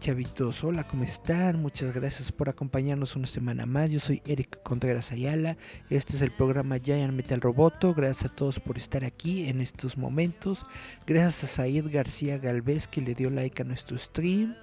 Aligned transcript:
Chavitos, 0.00 0.64
hola, 0.64 0.88
¿cómo 0.88 1.04
están? 1.04 1.60
Muchas 1.60 1.92
gracias 1.92 2.32
por 2.32 2.48
acompañarnos 2.48 3.16
una 3.16 3.26
semana 3.26 3.66
más. 3.66 3.90
Yo 3.90 4.00
soy 4.00 4.22
Eric 4.26 4.62
Contreras 4.62 5.12
Ayala. 5.12 5.58
Este 5.90 6.16
es 6.16 6.22
el 6.22 6.30
programa 6.30 6.78
Giant 6.78 7.12
Metal 7.12 7.38
Roboto. 7.38 7.92
Gracias 7.92 8.30
a 8.30 8.34
todos 8.34 8.60
por 8.60 8.78
estar 8.78 9.04
aquí 9.04 9.46
en 9.46 9.60
estos 9.60 9.98
momentos. 9.98 10.64
Gracias 11.06 11.44
a 11.44 11.46
Said 11.48 11.84
García 11.92 12.38
Galvez 12.38 12.88
que 12.88 13.02
le 13.02 13.14
dio 13.14 13.28
like 13.28 13.60
a 13.60 13.64
nuestro 13.66 13.98
stream. 13.98 14.54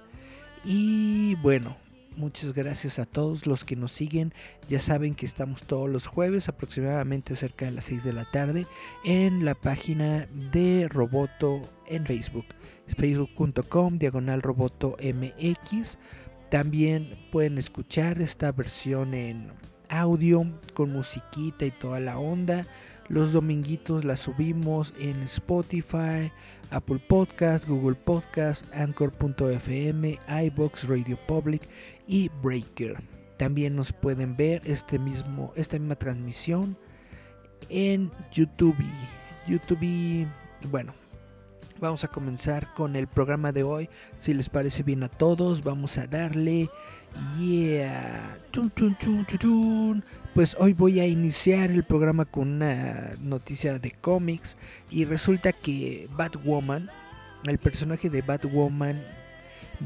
Y 0.64 1.36
bueno, 1.36 1.76
muchas 2.16 2.52
gracias 2.52 2.98
a 2.98 3.06
todos 3.06 3.46
los 3.46 3.64
que 3.64 3.76
nos 3.76 3.92
siguen. 3.92 4.34
Ya 4.68 4.80
saben 4.80 5.14
que 5.14 5.26
estamos 5.26 5.62
todos 5.62 5.88
los 5.88 6.08
jueves, 6.08 6.48
aproximadamente 6.48 7.36
cerca 7.36 7.66
de 7.66 7.72
las 7.72 7.84
6 7.84 8.02
de 8.02 8.12
la 8.12 8.24
tarde, 8.24 8.66
en 9.04 9.44
la 9.44 9.54
página 9.54 10.26
de 10.52 10.88
Roboto 10.88 11.60
en 11.86 12.04
Facebook 12.06 12.46
facebook.com 12.96 13.98
diagonal 13.98 14.42
roboto 14.42 14.96
mx. 15.02 15.98
También 16.50 17.18
pueden 17.30 17.58
escuchar 17.58 18.20
esta 18.20 18.52
versión 18.52 19.14
en 19.14 19.52
audio 19.90 20.46
con 20.74 20.92
musiquita 20.92 21.66
y 21.66 21.70
toda 21.70 22.00
la 22.00 22.18
onda. 22.18 22.66
Los 23.08 23.32
dominguitos 23.32 24.04
la 24.04 24.16
subimos 24.16 24.92
en 25.00 25.22
Spotify, 25.22 26.30
Apple 26.70 27.00
Podcast, 27.06 27.66
Google 27.66 27.96
Podcast, 27.96 28.66
Anchor.fm, 28.74 30.18
iBox, 30.44 30.88
Radio 30.88 31.18
Public 31.26 31.62
y 32.06 32.30
Breaker. 32.42 32.98
También 33.38 33.76
nos 33.76 33.92
pueden 33.92 34.36
ver 34.36 34.60
este 34.64 34.98
mismo, 34.98 35.52
esta 35.56 35.78
misma 35.78 35.94
transmisión 35.94 36.76
en 37.70 38.10
YouTube. 38.30 38.76
YouTube, 39.46 40.26
bueno, 40.70 40.92
Vamos 41.80 42.02
a 42.02 42.08
comenzar 42.08 42.74
con 42.74 42.96
el 42.96 43.06
programa 43.06 43.52
de 43.52 43.62
hoy. 43.62 43.88
Si 44.18 44.34
les 44.34 44.48
parece 44.48 44.82
bien 44.82 45.04
a 45.04 45.08
todos, 45.08 45.62
vamos 45.62 45.96
a 45.96 46.08
darle. 46.08 46.68
Yeah. 47.38 48.38
pues 50.34 50.56
hoy 50.58 50.72
voy 50.72 51.00
a 51.00 51.06
iniciar 51.06 51.70
el 51.70 51.84
programa 51.84 52.24
con 52.24 52.48
una 52.48 53.12
noticia 53.22 53.78
de 53.78 53.92
cómics. 53.92 54.56
Y 54.90 55.04
resulta 55.04 55.52
que 55.52 56.08
Batwoman, 56.16 56.90
el 57.44 57.58
personaje 57.58 58.10
de 58.10 58.22
Batwoman, 58.22 59.00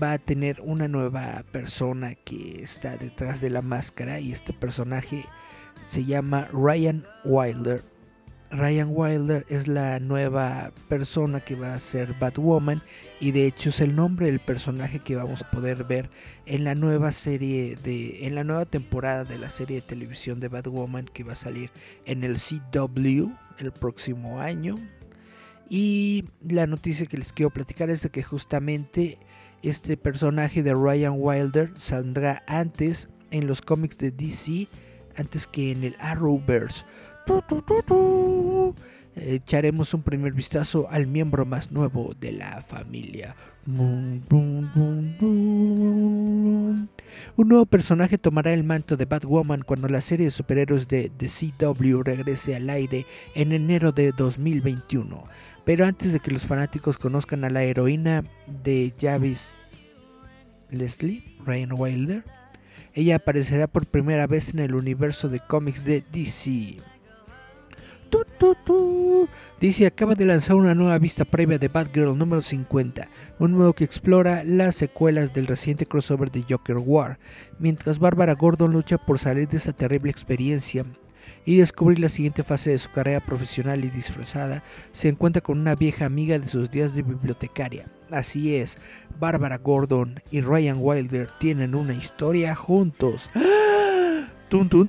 va 0.03 0.15
a 0.15 0.19
tener 0.19 0.63
una 0.63 0.89
nueva 0.89 1.45
persona 1.53 2.15
que 2.15 2.63
está 2.63 2.97
detrás 2.97 3.43
de 3.43 3.51
la 3.51 3.61
máscara. 3.61 4.19
Y 4.19 4.33
este 4.33 4.55
personaje 4.55 5.27
se 5.87 6.07
llama 6.07 6.49
Ryan 6.53 7.05
Wilder 7.25 7.92
Ryan 8.53 8.91
Wilder 8.91 9.47
es 9.49 9.67
la 9.67 9.99
nueva 9.99 10.73
persona 10.89 11.41
que 11.41 11.55
va 11.55 11.75
a 11.75 11.79
ser 11.79 12.15
Batwoman 12.21 12.83
y 13.19 13.33
de 13.33 13.47
hecho 13.47 13.71
es 13.71 13.81
el 13.81 13.97
nombre 13.97 14.27
del 14.27 14.41
personaje 14.41 14.99
que 14.99 15.17
vamos 15.17 15.41
a 15.41 15.51
poder 15.51 15.85
ver 15.85 16.11
en 16.45 16.65
la 16.65 16.75
nueva 16.75 17.13
serie 17.13 17.77
de 17.83 18.27
en 18.27 18.35
la 18.35 18.45
nueva 18.45 18.67
temporada 18.67 19.25
de 19.25 19.39
la 19.39 19.49
serie 19.49 19.77
de 19.77 19.87
televisión 19.87 20.39
de 20.39 20.49
Batwoman 20.49 21.07
que 21.07 21.25
va 21.25 21.33
a 21.33 21.37
salir 21.37 21.71
en 22.05 22.25
el 22.25 22.37
CW 22.37 23.33
el 23.59 23.73
próximo 23.73 24.41
año. 24.41 24.77
Y 25.71 26.27
la 26.47 26.67
noticia 26.67 27.07
que 27.07 27.17
les 27.17 27.33
quiero 27.33 27.49
platicar 27.49 27.89
es 27.89 28.03
de 28.03 28.11
que 28.11 28.23
justamente 28.23 29.19
este 29.63 29.97
personaje 29.97 30.63
de 30.63 30.75
Ryan 30.75 31.15
Wilder 31.17 31.73
saldrá 31.79 32.43
antes 32.47 33.09
en 33.31 33.47
los 33.47 33.63
cómics 33.63 33.97
de 33.97 34.11
DC 34.11 34.69
antes 35.17 35.47
que 35.47 35.71
en 35.71 35.85
el 35.85 35.97
Arrowverse 35.99 36.85
echaremos 39.17 39.95
un 39.95 40.03
primer 40.03 40.33
vistazo 40.33 40.87
al 40.91 41.07
miembro 41.07 41.45
más 41.45 41.71
nuevo 41.71 42.15
de 42.21 42.33
la 42.33 42.63
familia. 42.63 43.37
Un 43.67 44.25
nuevo 47.37 47.67
personaje 47.67 48.19
tomará 48.19 48.53
el 48.53 48.65
manto 48.65 48.97
de 48.97 49.05
Batwoman 49.05 49.63
cuando 49.63 49.89
la 49.89 50.01
serie 50.01 50.27
de 50.27 50.31
superhéroes 50.31 50.89
de 50.89 51.11
The 51.17 51.29
CW 51.29 52.03
regrese 52.03 52.57
al 52.57 52.69
aire 52.71 53.07
en 53.35 53.53
enero 53.53 53.93
de 53.93 54.13
2021. 54.13 55.25
Pero 55.65 55.87
antes 55.87 56.13
de 56.13 56.19
que 56.19 56.33
los 56.33 56.47
fanáticos 56.47 56.99
conozcan 56.99 57.45
a 57.45 57.51
la 57.51 57.63
heroína 57.63 58.25
de 58.65 58.93
Javis 59.01 59.55
Leslie, 60.71 61.23
Ryan 61.47 61.73
Wilder, 61.77 62.25
ella 62.95 63.17
aparecerá 63.17 63.69
por 63.69 63.87
primera 63.87 64.27
vez 64.27 64.53
en 64.53 64.59
el 64.59 64.75
universo 64.75 65.29
de 65.29 65.39
cómics 65.39 65.85
de 65.85 66.03
DC. 66.13 66.79
Dice 69.61 69.87
acaba 69.87 70.15
de 70.15 70.25
lanzar 70.25 70.57
una 70.57 70.75
nueva 70.75 70.99
vista 70.99 71.25
previa 71.25 71.59
de 71.59 71.69
Batgirl 71.69 72.19
número 72.19 72.43
50, 72.43 73.09
un 73.39 73.53
nuevo 73.53 73.73
que 73.73 73.85
explora 73.85 74.43
las 74.45 74.75
secuelas 74.75 75.33
del 75.33 75.47
reciente 75.47 75.87
crossover 75.87 76.31
de 76.31 76.45
Joker 76.49 76.79
War, 76.79 77.19
mientras 77.59 77.99
Bárbara 78.01 78.35
Gordon 78.35 78.73
lucha 78.73 78.99
por 78.99 79.19
salir 79.19 79.49
de 79.49 79.59
esa 79.59 79.73
terrible 79.73 80.11
experiencia 80.11 80.85
y 81.45 81.59
descubrir 81.59 82.01
la 82.01 82.09
siguiente 82.09 82.43
fase 82.43 82.71
de 82.71 82.79
su 82.79 82.91
carrera 82.91 83.21
profesional 83.21 83.85
y 83.85 83.91
disfrazada, 83.91 84.65
se 84.91 85.09
encuentra 85.09 85.43
con 85.43 85.61
una 85.61 85.75
vieja 85.75 86.07
amiga 86.07 86.39
de 86.39 86.47
sus 86.49 86.71
días 86.71 86.95
de 86.95 87.03
bibliotecaria. 87.03 87.87
Así 88.11 88.57
es, 88.57 88.79
Bárbara 89.19 89.59
Gordon 89.59 90.21
y 90.31 90.41
Ryan 90.41 90.79
Wilder 90.81 91.31
tienen 91.39 91.75
una 91.75 91.95
historia 91.95 92.55
juntos. 92.55 93.31
¡Tun, 94.49 94.69
tun, 94.69 94.87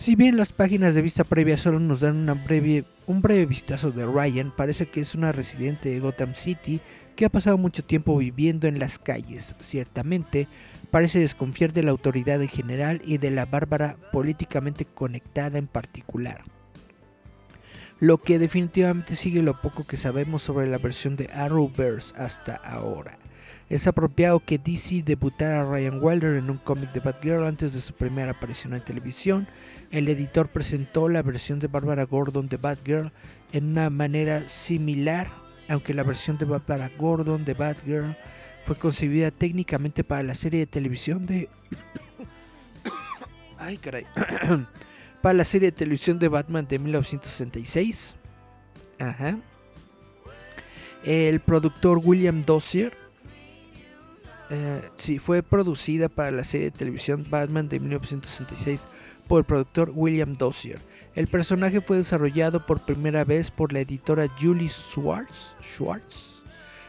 si 0.00 0.16
bien 0.16 0.38
las 0.38 0.54
páginas 0.54 0.94
de 0.94 1.02
vista 1.02 1.24
previa 1.24 1.58
solo 1.58 1.78
nos 1.78 2.00
dan 2.00 2.26
un 3.06 3.20
breve 3.20 3.44
vistazo 3.44 3.90
de 3.90 4.06
Ryan, 4.06 4.50
parece 4.50 4.86
que 4.86 5.02
es 5.02 5.14
una 5.14 5.30
residente 5.30 5.90
de 5.90 6.00
Gotham 6.00 6.32
City 6.32 6.80
que 7.14 7.26
ha 7.26 7.28
pasado 7.28 7.58
mucho 7.58 7.84
tiempo 7.84 8.16
viviendo 8.16 8.66
en 8.66 8.78
las 8.78 8.98
calles. 8.98 9.54
Ciertamente, 9.60 10.48
parece 10.90 11.18
desconfiar 11.18 11.74
de 11.74 11.82
la 11.82 11.90
autoridad 11.90 12.40
en 12.40 12.48
general 12.48 13.02
y 13.04 13.18
de 13.18 13.30
la 13.30 13.44
Bárbara 13.44 13.98
políticamente 14.10 14.86
conectada 14.86 15.58
en 15.58 15.66
particular. 15.66 16.44
Lo 17.98 18.22
que 18.22 18.38
definitivamente 18.38 19.16
sigue 19.16 19.42
lo 19.42 19.60
poco 19.60 19.86
que 19.86 19.98
sabemos 19.98 20.42
sobre 20.42 20.66
la 20.66 20.78
versión 20.78 21.16
de 21.16 21.26
Arrowverse 21.26 22.14
hasta 22.16 22.54
ahora. 22.54 23.18
Es 23.68 23.86
apropiado 23.86 24.40
que 24.40 24.58
DC 24.58 25.02
debutara 25.04 25.60
a 25.60 25.64
Ryan 25.64 26.02
Wilder 26.02 26.36
en 26.36 26.50
un 26.50 26.56
cómic 26.56 26.90
de 26.92 27.00
Batgirl 27.00 27.46
antes 27.46 27.72
de 27.72 27.80
su 27.80 27.92
primera 27.92 28.32
aparición 28.32 28.74
en 28.74 28.80
televisión. 28.80 29.46
El 29.90 30.08
editor 30.08 30.48
presentó 30.48 31.08
la 31.08 31.22
versión 31.22 31.58
de 31.58 31.66
Barbara 31.66 32.04
Gordon 32.04 32.48
de 32.48 32.56
Batgirl 32.56 33.12
en 33.52 33.70
una 33.70 33.90
manera 33.90 34.48
similar, 34.48 35.28
aunque 35.68 35.94
la 35.94 36.04
versión 36.04 36.38
de 36.38 36.44
Barbara 36.44 36.90
Gordon 36.96 37.44
de 37.44 37.54
Batgirl 37.54 38.16
fue 38.64 38.76
concebida 38.76 39.30
técnicamente 39.30 40.04
para 40.04 40.22
la 40.22 40.34
serie 40.34 40.60
de 40.60 40.66
televisión 40.66 41.26
de 41.26 41.48
Ay, 43.58 43.78
caray. 43.78 44.06
para 45.22 45.34
la 45.34 45.44
serie 45.44 45.70
de 45.70 45.76
televisión 45.76 46.18
de 46.18 46.28
Batman 46.28 46.66
de 46.68 46.78
1966. 46.78 48.14
Ajá. 48.98 49.38
El 51.04 51.40
productor 51.40 52.00
William 52.02 52.44
Dossier 52.44 52.92
eh, 54.50 54.82
sí, 54.96 55.18
fue 55.20 55.42
producida 55.42 56.08
para 56.08 56.32
la 56.32 56.42
serie 56.42 56.70
de 56.70 56.76
televisión 56.76 57.24
Batman 57.30 57.68
de 57.68 57.78
1966 57.78 58.88
por 59.30 59.38
el 59.38 59.44
productor 59.44 59.92
William 59.94 60.32
Dossier. 60.32 60.80
El 61.14 61.28
personaje 61.28 61.80
fue 61.80 61.98
desarrollado 61.98 62.66
por 62.66 62.80
primera 62.80 63.22
vez 63.22 63.52
por 63.52 63.72
la 63.72 63.78
editora 63.78 64.26
Julie 64.40 64.68
Schwartz, 64.68 65.54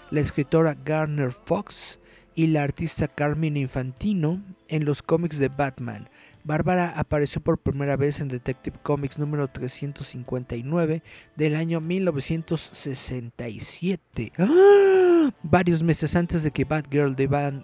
la 0.09 0.21
escritora 0.21 0.75
Garner 0.83 1.33
Fox 1.33 1.99
y 2.33 2.47
la 2.47 2.63
artista 2.63 3.07
Carmen 3.07 3.57
Infantino 3.57 4.41
en 4.69 4.85
los 4.85 5.03
cómics 5.03 5.37
de 5.37 5.49
Batman. 5.49 6.09
Bárbara 6.43 6.91
apareció 6.97 7.41
por 7.41 7.59
primera 7.59 7.95
vez 7.95 8.19
en 8.19 8.27
Detective 8.27 8.79
Comics 8.81 9.19
número 9.19 9.47
359 9.47 11.03
del 11.35 11.55
año 11.55 11.79
1967. 11.79 14.33
¡Ah! 14.39 15.29
Varios 15.43 15.83
meses 15.83 16.15
antes 16.15 16.41
de 16.41 16.49
que 16.49 16.65
Batgirl 16.65 17.15
de, 17.15 17.27
Van, 17.27 17.63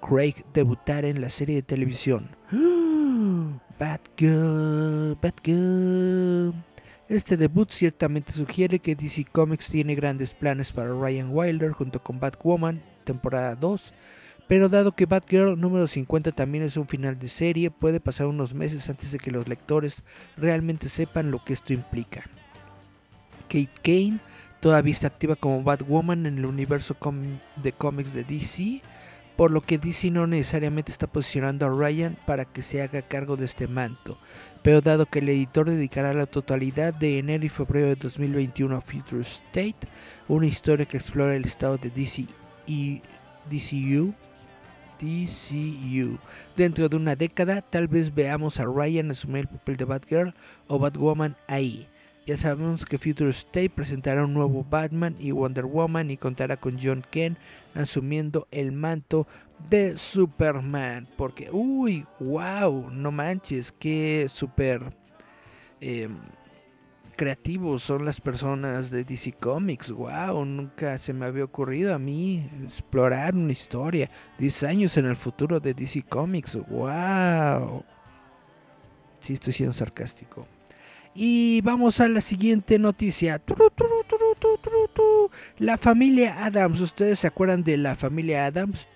Craig 0.00 0.36
debutara 0.54 1.08
en 1.08 1.20
la 1.20 1.28
serie 1.28 1.56
de 1.56 1.62
televisión. 1.62 2.34
¡Ah! 2.50 2.85
Batgirl, 3.78 5.18
Batgirl. 5.20 6.54
Este 7.08 7.36
debut 7.36 7.70
ciertamente 7.70 8.32
sugiere 8.32 8.78
que 8.78 8.96
DC 8.96 9.26
Comics 9.30 9.68
tiene 9.70 9.94
grandes 9.94 10.32
planes 10.32 10.72
para 10.72 10.88
Ryan 10.88 11.28
Wilder 11.30 11.72
junto 11.72 12.02
con 12.02 12.18
Batwoman, 12.18 12.82
temporada 13.04 13.54
2. 13.54 13.92
Pero 14.48 14.68
dado 14.68 14.92
que 14.92 15.06
Batgirl 15.06 15.60
número 15.60 15.86
50 15.86 16.32
también 16.32 16.64
es 16.64 16.76
un 16.76 16.88
final 16.88 17.18
de 17.18 17.28
serie, 17.28 17.70
puede 17.70 18.00
pasar 18.00 18.28
unos 18.28 18.54
meses 18.54 18.88
antes 18.88 19.12
de 19.12 19.18
que 19.18 19.30
los 19.30 19.46
lectores 19.46 20.02
realmente 20.36 20.88
sepan 20.88 21.30
lo 21.30 21.44
que 21.44 21.52
esto 21.52 21.72
implica. 21.72 22.24
Kate 23.48 23.68
Kane 23.82 24.20
todavía 24.60 24.92
está 24.92 25.08
activa 25.08 25.36
como 25.36 25.62
Batwoman 25.62 26.26
en 26.26 26.38
el 26.38 26.46
universo 26.46 26.96
de 27.62 27.72
cómics 27.72 28.14
de 28.14 28.24
DC, 28.24 28.80
por 29.36 29.50
lo 29.50 29.60
que 29.60 29.78
DC 29.78 30.10
no 30.10 30.26
necesariamente 30.26 30.90
está 30.90 31.06
posicionando 31.06 31.66
a 31.66 31.70
Ryan 31.70 32.16
para 32.26 32.44
que 32.44 32.62
se 32.62 32.82
haga 32.82 33.02
cargo 33.02 33.36
de 33.36 33.44
este 33.44 33.68
manto. 33.68 34.18
Pero 34.62 34.80
dado 34.80 35.06
que 35.06 35.20
el 35.20 35.28
editor 35.28 35.70
dedicará 35.70 36.12
la 36.12 36.26
totalidad 36.26 36.92
de 36.92 37.18
enero 37.18 37.44
y 37.44 37.48
febrero 37.48 37.88
de 37.88 37.96
2021 37.96 38.76
a 38.76 38.80
Future 38.80 39.20
State, 39.20 39.76
una 40.26 40.46
historia 40.46 40.86
que 40.86 40.96
explora 40.96 41.36
el 41.36 41.44
estado 41.44 41.76
de 41.78 41.90
DC 41.90 42.26
y 42.66 43.02
DCU, 43.50 44.12
DCU. 45.00 46.18
Dentro 46.56 46.88
de 46.88 46.96
una 46.96 47.14
década, 47.14 47.60
tal 47.60 47.86
vez 47.86 48.14
veamos 48.14 48.58
a 48.58 48.64
Ryan 48.64 49.10
asumir 49.10 49.42
el 49.42 49.48
papel 49.48 49.76
de 49.76 49.84
Batgirl 49.84 50.34
o 50.66 50.78
Batwoman 50.78 51.36
ahí. 51.46 51.86
Ya 52.26 52.36
sabemos 52.36 52.84
que 52.84 52.98
Future 52.98 53.30
State 53.30 53.70
presentará 53.70 54.24
un 54.24 54.34
nuevo 54.34 54.66
Batman 54.68 55.14
y 55.20 55.30
Wonder 55.30 55.64
Woman 55.64 56.10
y 56.10 56.16
contará 56.16 56.56
con 56.56 56.76
John 56.82 57.04
Kent 57.08 57.38
asumiendo 57.76 58.48
el 58.50 58.72
manto 58.72 59.28
de 59.70 59.96
Superman. 59.96 61.06
Porque, 61.16 61.50
uy, 61.52 62.04
wow, 62.18 62.90
no 62.90 63.12
manches, 63.12 63.70
qué 63.70 64.26
super 64.28 64.92
em, 65.80 66.16
creativos 67.14 67.84
son 67.84 68.04
las 68.04 68.20
personas 68.20 68.90
de 68.90 69.04
DC 69.04 69.34
Comics. 69.34 69.92
Wow, 69.92 70.44
nunca 70.44 70.98
se 70.98 71.12
me 71.12 71.26
había 71.26 71.44
ocurrido 71.44 71.94
a 71.94 71.98
mí 72.00 72.50
explorar 72.64 73.36
una 73.36 73.52
historia 73.52 74.10
10 74.38 74.64
años 74.64 74.96
en 74.96 75.06
el 75.06 75.14
futuro 75.14 75.60
de 75.60 75.74
DC 75.74 76.02
Comics. 76.02 76.58
Wow. 76.68 77.84
Sí, 79.20 79.34
estoy 79.34 79.52
siendo 79.52 79.72
sarcástico. 79.72 80.55
Y 81.18 81.62
vamos 81.62 82.00
a 82.00 82.08
la 82.08 82.20
siguiente 82.20 82.78
noticia. 82.78 83.40
La 85.58 85.78
familia 85.78 86.44
Adams. 86.44 86.80
¿Ustedes 86.82 87.20
se 87.20 87.26
acuerdan 87.26 87.64
de 87.64 87.78
la 87.78 87.94
familia 87.94 88.44
Adams? 88.44 88.86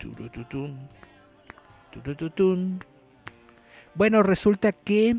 Bueno, 3.95 4.23
resulta 4.23 4.73
que 4.73 5.17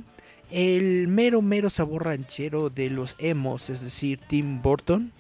el 0.51 1.07
mero 1.07 1.41
mero 1.41 1.71
sabor 1.71 2.05
ranchero 2.05 2.69
de 2.69 2.91
los 2.91 3.15
emos, 3.17 3.71
es 3.71 3.81
decir, 3.81 4.19
Tim 4.27 4.61
Burton, 4.61 5.11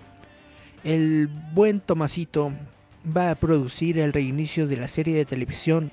el 0.83 1.29
buen 1.53 1.79
Tomasito 1.79 2.51
va 3.05 3.31
a 3.31 3.35
producir 3.35 3.97
el 3.97 4.13
reinicio 4.13 4.67
de 4.67 4.77
la 4.77 4.87
serie 4.87 5.15
de 5.15 5.25
televisión 5.25 5.91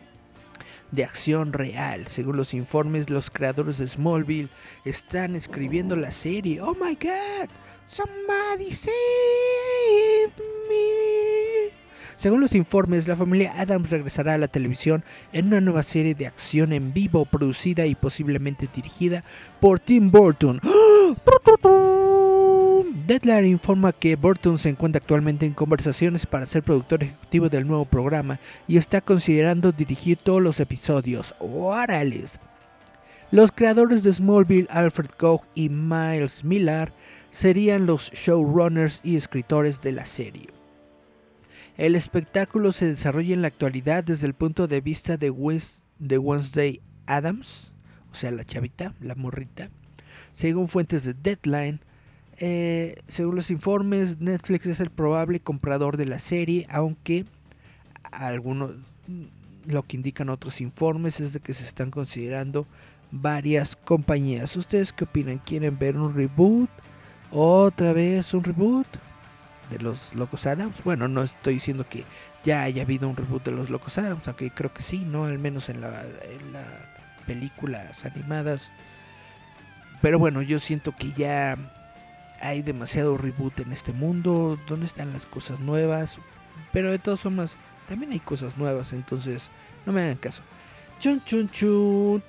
de 0.90 1.05
acción 1.05 1.52
real. 1.52 2.06
Según 2.08 2.37
los 2.37 2.55
informes, 2.55 3.11
los 3.11 3.31
creadores 3.31 3.79
de 3.79 3.87
Smallville 3.87 4.49
están 4.85 5.37
escribiendo 5.37 5.96
la 5.96 6.11
serie. 6.11 6.61
Oh 6.61 6.75
my 6.75 6.94
god, 6.94 7.49
somebody 7.87 8.73
save 8.73 8.93
me. 10.69 11.73
Según 12.17 12.40
los 12.40 12.55
informes, 12.55 13.06
la 13.06 13.14
familia 13.14 13.52
Adams 13.56 13.90
regresará 13.90 14.35
a 14.35 14.38
la 14.38 14.49
televisión 14.49 15.05
en 15.32 15.46
una 15.46 15.61
nueva 15.61 15.85
serie 15.85 16.17
de 16.17 16.26
acción 16.26 16.73
en 16.73 16.93
vivo 16.93 17.25
producida 17.25 17.87
y 17.87 17.94
posiblemente 17.94 18.69
dirigida 18.75 19.23
por 19.61 19.79
Tim 19.79 20.11
Burton. 20.11 20.61
Deadline 22.90 23.46
informa 23.46 23.93
que 23.93 24.17
Burton 24.17 24.56
se 24.56 24.70
encuentra 24.70 24.99
actualmente 24.99 25.44
en 25.44 25.52
conversaciones 25.52 26.25
para 26.25 26.46
ser 26.46 26.62
productor 26.62 27.02
ejecutivo 27.02 27.50
del 27.50 27.67
nuevo 27.67 27.85
programa 27.85 28.40
y 28.67 28.79
está 28.79 29.02
considerando 29.02 29.73
dirigir 29.73 30.17
todos 30.17 30.40
los 30.40 30.58
episodios. 30.58 31.35
¡Órales! 31.38 32.40
Los 33.31 33.52
creadores 33.52 34.02
de 34.02 34.12
Smallville, 34.12 34.69
Alfred 34.70 35.11
Koch 35.19 35.43
y 35.55 35.69
Miles 35.69 36.44
Millar, 36.44 36.93
serían 37.31 37.85
los 37.85 38.11
showrunners 38.12 39.00
y 39.05 39.17
escritores 39.17 39.82
de 39.82 39.93
la 39.93 40.06
serie. 40.06 40.49
El 41.76 41.94
espectáculo 41.94 42.73
se 42.73 42.87
desarrolla 42.87 43.34
en 43.34 43.43
la 43.43 43.49
actualidad 43.49 44.02
desde 44.02 44.26
el 44.26 44.34
punto 44.34 44.67
de 44.67 44.81
vista 44.81 45.19
de, 45.19 45.32
de 45.99 46.19
Wednesday 46.19 46.81
Adams, 47.06 47.73
o 48.11 48.14
sea, 48.14 48.31
la 48.31 48.44
chavita, 48.44 48.94
la 49.00 49.14
morrita. 49.14 49.69
Según 50.32 50.69
fuentes 50.69 51.05
de 51.05 51.14
Deadline, 51.14 51.81
eh, 52.38 52.96
según 53.08 53.37
los 53.37 53.50
informes, 53.50 54.20
Netflix 54.20 54.67
es 54.67 54.81
el 54.81 54.90
probable 54.90 55.40
comprador 55.40 55.96
de 55.96 56.06
la 56.06 56.19
serie, 56.19 56.67
aunque 56.70 57.25
algunos, 58.12 58.73
lo 59.67 59.82
que 59.82 59.96
indican 59.96 60.29
otros 60.29 60.61
informes 60.61 61.20
es 61.20 61.32
de 61.32 61.40
que 61.40 61.55
se 61.55 61.64
están 61.64 61.90
considerando 61.90 62.67
varias 63.11 63.76
compañías. 63.76 64.56
¿Ustedes 64.56 64.93
qué 64.93 65.05
opinan? 65.05 65.38
¿Quieren 65.38 65.79
ver 65.79 65.96
un 65.96 66.14
reboot? 66.14 66.70
¿Otra 67.31 67.93
vez 67.93 68.32
un 68.35 68.44
reboot? 68.44 68.87
De 69.70 69.79
los 69.79 70.14
Locos 70.14 70.46
Adams. 70.46 70.82
Bueno, 70.82 71.08
no 71.08 71.23
estoy 71.23 71.55
diciendo 71.55 71.84
que 71.87 72.05
ya 72.43 72.62
haya 72.62 72.82
habido 72.82 73.06
un 73.08 73.17
reboot 73.17 73.44
de 73.44 73.50
los 73.50 73.69
Locos 73.69 73.99
Adams, 73.99 74.26
aunque 74.26 74.50
creo 74.50 74.73
que 74.73 74.82
sí, 74.82 75.00
¿no? 75.00 75.25
Al 75.26 75.38
menos 75.38 75.69
en 75.69 75.82
las 75.82 76.06
la 76.52 76.88
películas 77.26 78.06
animadas. 78.06 78.70
Pero 80.00 80.19
bueno, 80.19 80.41
yo 80.41 80.58
siento 80.58 80.94
que 80.96 81.12
ya 81.12 81.56
hay 82.40 82.62
demasiado 82.62 83.17
reboot 83.17 83.61
en 83.61 83.73
este 83.73 83.93
mundo, 83.93 84.58
¿dónde 84.69 84.87
están 84.87 85.12
las 85.12 85.26
cosas 85.26 85.61
nuevas? 85.61 86.19
Pero 86.73 86.90
de 86.90 86.99
todas 86.99 87.20
formas, 87.20 87.56
también 87.88 88.12
hay 88.12 88.20
cosas 88.20 88.56
nuevas, 88.56 88.93
entonces 88.93 89.50
no 89.87 89.93
me 89.93 90.02
hagan 90.02 90.17
caso. 90.17 90.43
Chun, 91.00 91.23
chun, 91.25 91.49
chun. 91.50 92.23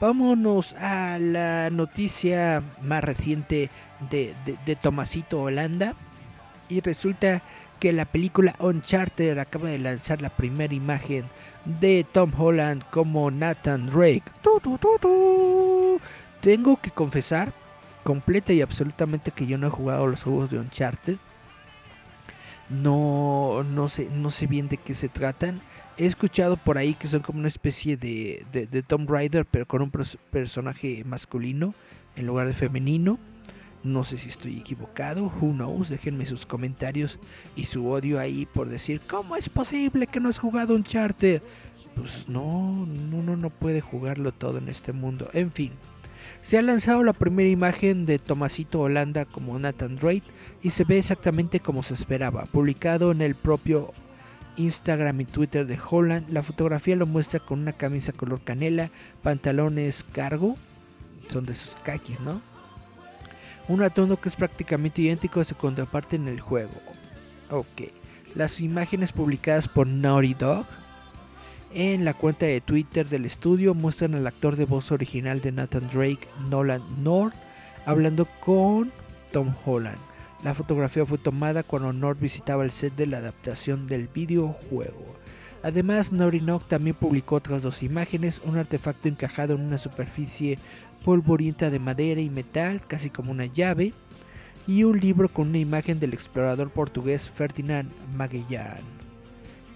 Vámonos 0.00 0.74
a 0.74 1.18
la 1.18 1.68
noticia 1.70 2.62
más 2.82 3.02
reciente 3.02 3.70
de, 4.08 4.34
de, 4.64 4.76
Tomasito 4.76 5.42
Holanda. 5.42 5.94
Y 6.68 6.80
resulta 6.80 7.42
que 7.80 7.92
la 7.92 8.04
película 8.04 8.54
Uncharted 8.60 9.36
acaba 9.38 9.68
de 9.68 9.78
lanzar 9.78 10.22
la 10.22 10.30
primera 10.30 10.72
imagen 10.72 11.24
de 11.64 12.06
Tom 12.10 12.32
Holland 12.38 12.84
como 12.90 13.30
Nathan 13.30 13.86
Drake. 13.86 14.24
Tengo 16.40 16.76
que 16.76 16.90
confesar 16.92 17.52
completa 18.08 18.54
y 18.54 18.62
absolutamente 18.62 19.32
que 19.32 19.46
yo 19.46 19.58
no 19.58 19.66
he 19.66 19.70
jugado 19.70 20.06
los 20.06 20.22
juegos 20.22 20.48
de 20.48 20.58
Uncharted. 20.58 21.18
No, 22.70 23.62
no, 23.64 23.86
sé, 23.88 24.08
no 24.10 24.30
sé 24.30 24.46
bien 24.46 24.66
de 24.66 24.78
qué 24.78 24.94
se 24.94 25.10
tratan. 25.10 25.60
He 25.98 26.06
escuchado 26.06 26.56
por 26.56 26.78
ahí 26.78 26.94
que 26.94 27.06
son 27.06 27.20
como 27.20 27.38
una 27.38 27.48
especie 27.48 27.98
de, 27.98 28.46
de, 28.50 28.66
de 28.66 28.82
Tomb 28.82 29.10
Raider, 29.10 29.44
pero 29.44 29.68
con 29.68 29.82
un 29.82 29.90
personaje 29.90 31.04
masculino 31.04 31.74
en 32.16 32.26
lugar 32.26 32.46
de 32.46 32.54
femenino. 32.54 33.18
No 33.84 34.04
sé 34.04 34.16
si 34.16 34.30
estoy 34.30 34.56
equivocado, 34.56 35.24
who 35.26 35.52
knows, 35.52 35.90
déjenme 35.90 36.24
sus 36.24 36.46
comentarios 36.46 37.18
y 37.56 37.66
su 37.66 37.90
odio 37.90 38.18
ahí 38.18 38.46
por 38.46 38.70
decir, 38.70 39.02
¿cómo 39.06 39.36
es 39.36 39.50
posible 39.50 40.06
que 40.06 40.18
no 40.18 40.30
has 40.30 40.38
jugado 40.38 40.74
Uncharted? 40.74 41.42
Pues 41.94 42.26
no, 42.26 42.86
uno 43.12 43.36
no 43.36 43.50
puede 43.50 43.82
jugarlo 43.82 44.32
todo 44.32 44.56
en 44.56 44.70
este 44.70 44.92
mundo. 44.92 45.28
En 45.34 45.52
fin, 45.52 45.72
se 46.40 46.58
ha 46.58 46.62
lanzado 46.62 47.04
la 47.04 47.12
primera 47.12 47.48
imagen 47.48 48.06
de 48.06 48.18
Tomasito 48.18 48.80
Holanda 48.80 49.24
como 49.24 49.58
Nathan 49.58 49.96
Drake 49.96 50.22
y 50.62 50.70
se 50.70 50.84
ve 50.84 50.98
exactamente 50.98 51.60
como 51.60 51.82
se 51.82 51.94
esperaba. 51.94 52.46
Publicado 52.46 53.10
en 53.12 53.22
el 53.22 53.34
propio 53.34 53.92
Instagram 54.56 55.20
y 55.20 55.24
Twitter 55.24 55.66
de 55.66 55.78
Holland, 55.78 56.28
la 56.30 56.42
fotografía 56.42 56.96
lo 56.96 57.06
muestra 57.06 57.40
con 57.40 57.60
una 57.60 57.72
camisa 57.72 58.12
color 58.12 58.40
canela, 58.42 58.90
pantalones 59.22 60.04
cargo, 60.12 60.56
son 61.28 61.44
de 61.46 61.54
sus 61.54 61.76
kakis, 61.76 62.20
¿no? 62.20 62.40
Un 63.68 63.82
atuendo 63.82 64.18
que 64.18 64.28
es 64.28 64.36
prácticamente 64.36 65.02
idéntico 65.02 65.40
a 65.40 65.44
su 65.44 65.54
contraparte 65.54 66.16
en 66.16 66.26
el 66.28 66.40
juego. 66.40 66.72
Ok. 67.50 67.92
Las 68.34 68.60
imágenes 68.60 69.12
publicadas 69.12 69.68
por 69.68 69.86
Naughty 69.86 70.34
Dog 70.34 70.66
en 71.74 72.04
la 72.04 72.14
cuenta 72.14 72.46
de 72.46 72.60
Twitter 72.60 73.08
del 73.08 73.24
estudio 73.24 73.74
muestran 73.74 74.14
al 74.14 74.26
actor 74.26 74.56
de 74.56 74.64
voz 74.64 74.90
original 74.92 75.40
de 75.40 75.52
Nathan 75.52 75.88
Drake, 75.92 76.28
Nolan 76.50 76.82
North, 77.02 77.34
hablando 77.86 78.26
con 78.40 78.90
Tom 79.32 79.54
Holland. 79.64 79.98
La 80.44 80.54
fotografía 80.54 81.04
fue 81.04 81.18
tomada 81.18 81.62
cuando 81.62 81.92
North 81.92 82.20
visitaba 82.20 82.64
el 82.64 82.70
set 82.70 82.94
de 82.94 83.06
la 83.06 83.18
adaptación 83.18 83.86
del 83.86 84.08
videojuego. 84.08 85.16
Además, 85.62 86.12
Naughty 86.12 86.40
también 86.68 86.94
publicó 86.94 87.36
otras 87.36 87.62
dos 87.62 87.82
imágenes, 87.82 88.40
un 88.44 88.56
artefacto 88.56 89.08
encajado 89.08 89.54
en 89.54 89.62
una 89.62 89.78
superficie 89.78 90.58
polvorienta 91.04 91.70
de 91.70 91.80
madera 91.80 92.20
y 92.20 92.30
metal, 92.30 92.80
casi 92.86 93.10
como 93.10 93.32
una 93.32 93.46
llave, 93.46 93.92
y 94.68 94.84
un 94.84 95.00
libro 95.00 95.28
con 95.28 95.48
una 95.48 95.58
imagen 95.58 95.98
del 95.98 96.14
explorador 96.14 96.70
portugués 96.70 97.28
Ferdinand 97.28 97.90
Magellan. 98.16 98.98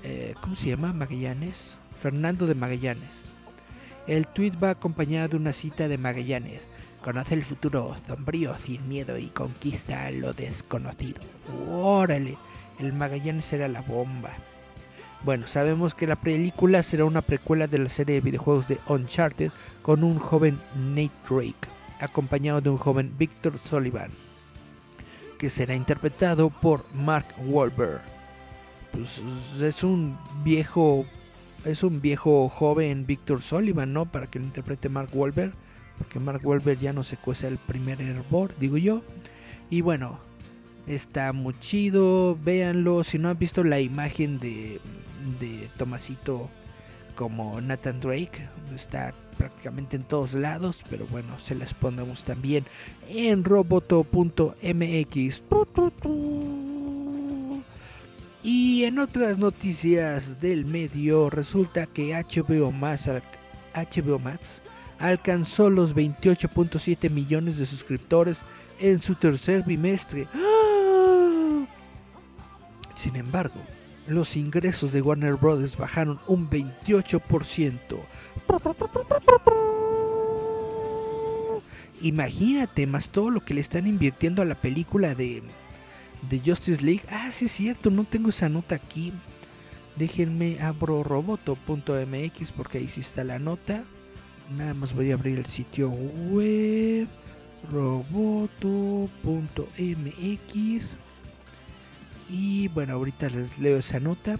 Eh, 0.04 0.34
¿Cómo 0.40 0.54
se 0.54 0.68
llama? 0.68 0.92
Magallanes. 0.92 1.78
Fernando 2.02 2.48
de 2.48 2.56
Magallanes. 2.56 3.30
El 4.08 4.26
tweet 4.26 4.54
va 4.60 4.70
acompañado 4.70 5.28
de 5.28 5.36
una 5.36 5.52
cita 5.52 5.86
de 5.86 5.98
Magallanes. 5.98 6.60
Conoce 7.04 7.34
el 7.34 7.44
futuro 7.44 7.94
sombrío 8.08 8.58
sin 8.58 8.88
miedo 8.88 9.16
y 9.18 9.28
conquista 9.28 10.10
lo 10.10 10.32
desconocido. 10.32 11.20
Órale, 11.70 12.36
el 12.80 12.92
Magallanes 12.92 13.52
era 13.52 13.68
la 13.68 13.82
bomba. 13.82 14.30
Bueno, 15.22 15.46
sabemos 15.46 15.94
que 15.94 16.08
la 16.08 16.16
película 16.16 16.82
será 16.82 17.04
una 17.04 17.22
precuela 17.22 17.68
de 17.68 17.78
la 17.78 17.88
serie 17.88 18.16
de 18.16 18.20
videojuegos 18.20 18.66
de 18.66 18.80
Uncharted 18.88 19.52
con 19.82 20.02
un 20.02 20.18
joven 20.18 20.58
Nate 20.74 21.12
Drake, 21.30 21.68
acompañado 22.00 22.60
de 22.60 22.70
un 22.70 22.78
joven 22.78 23.14
Victor 23.16 23.56
Sullivan, 23.56 24.10
que 25.38 25.48
será 25.48 25.76
interpretado 25.76 26.50
por 26.50 26.84
Mark 26.92 27.26
Wahlberg. 27.38 28.00
Pues 28.90 29.22
es 29.60 29.84
un 29.84 30.18
viejo, 30.42 31.06
es 31.64 31.82
un 31.82 32.00
viejo 32.00 32.48
joven 32.48 33.06
Victor 33.06 33.42
Sullivan, 33.42 33.92
¿no? 33.92 34.06
Para 34.06 34.26
que 34.26 34.38
lo 34.38 34.44
interprete 34.44 34.88
Mark 34.88 35.10
Wahlberg, 35.12 35.52
porque 35.98 36.20
Mark 36.20 36.40
Wahlberg 36.44 36.80
ya 36.80 36.92
no 36.92 37.04
se 37.04 37.16
cuece 37.16 37.48
el 37.48 37.58
primer 37.58 38.00
hervor, 38.00 38.52
digo 38.58 38.76
yo. 38.76 39.02
Y 39.70 39.80
bueno, 39.80 40.18
está 40.86 41.32
muy 41.32 41.54
chido, 41.60 42.38
véanlo. 42.42 43.04
Si 43.04 43.18
no 43.18 43.28
han 43.28 43.38
visto 43.38 43.64
la 43.64 43.80
imagen 43.80 44.38
de 44.38 44.80
de 45.40 45.68
Tomasito 45.76 46.48
como 47.14 47.60
Nathan 47.60 48.00
Drake. 48.00 48.48
Está 48.74 49.14
prácticamente 49.38 49.96
en 49.96 50.04
todos 50.04 50.34
lados, 50.34 50.82
pero 50.88 51.06
bueno, 51.06 51.38
se 51.38 51.54
las 51.54 51.74
pondremos 51.74 52.24
también 52.24 52.64
en 53.08 53.44
roboto.mx. 53.44 55.42
Y 58.42 58.84
en 58.84 58.98
otras 58.98 59.38
noticias 59.38 60.40
del 60.40 60.64
medio, 60.64 61.30
resulta 61.30 61.86
que 61.86 62.12
HBO 62.12 62.72
Max, 62.72 63.08
alcanzó 64.98 65.70
los 65.70 65.94
28.7 65.94 67.08
millones 67.10 67.58
de 67.58 67.66
suscriptores 67.66 68.40
en 68.80 68.98
su 68.98 69.14
tercer 69.14 69.62
bimestre. 69.62 70.26
¡Ah! 70.34 71.66
Sin 72.96 73.14
embargo, 73.16 73.60
los 74.08 74.36
ingresos 74.36 74.92
de 74.92 75.02
Warner 75.02 75.34
Bros. 75.34 75.76
bajaron 75.76 76.18
un 76.26 76.50
28%. 76.50 77.78
Imagínate, 82.00 82.86
más 82.88 83.10
todo 83.10 83.30
lo 83.30 83.44
que 83.44 83.54
le 83.54 83.60
están 83.60 83.86
invirtiendo 83.86 84.42
a 84.42 84.44
la 84.44 84.56
película 84.56 85.14
de, 85.14 85.44
de 86.28 86.40
Justice 86.40 86.82
League. 86.82 87.02
Ah, 87.10 87.30
sí 87.32 87.46
es 87.46 87.52
cierto, 87.52 87.90
no 87.90 88.04
tengo 88.04 88.30
esa 88.30 88.48
nota 88.48 88.74
aquí. 88.74 89.12
Déjenme 89.96 90.58
abro 90.60 91.02
roboto.mx 91.02 92.52
porque 92.52 92.78
ahí 92.78 92.88
sí 92.88 93.00
está 93.00 93.24
la 93.24 93.38
nota. 93.38 93.84
Nada 94.56 94.74
más 94.74 94.94
voy 94.94 95.10
a 95.10 95.14
abrir 95.14 95.38
el 95.38 95.46
sitio 95.46 95.90
web 95.90 97.08
roboto.mx 97.70 99.12
y 102.30 102.68
bueno, 102.68 102.94
ahorita 102.94 103.28
les 103.30 103.58
leo 103.58 103.78
esa 103.78 104.00
nota. 104.00 104.38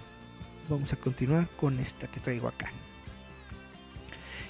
Vamos 0.68 0.92
a 0.92 0.96
continuar 0.96 1.48
con 1.60 1.78
esta 1.78 2.06
que 2.06 2.20
traigo 2.20 2.48
acá. 2.48 2.70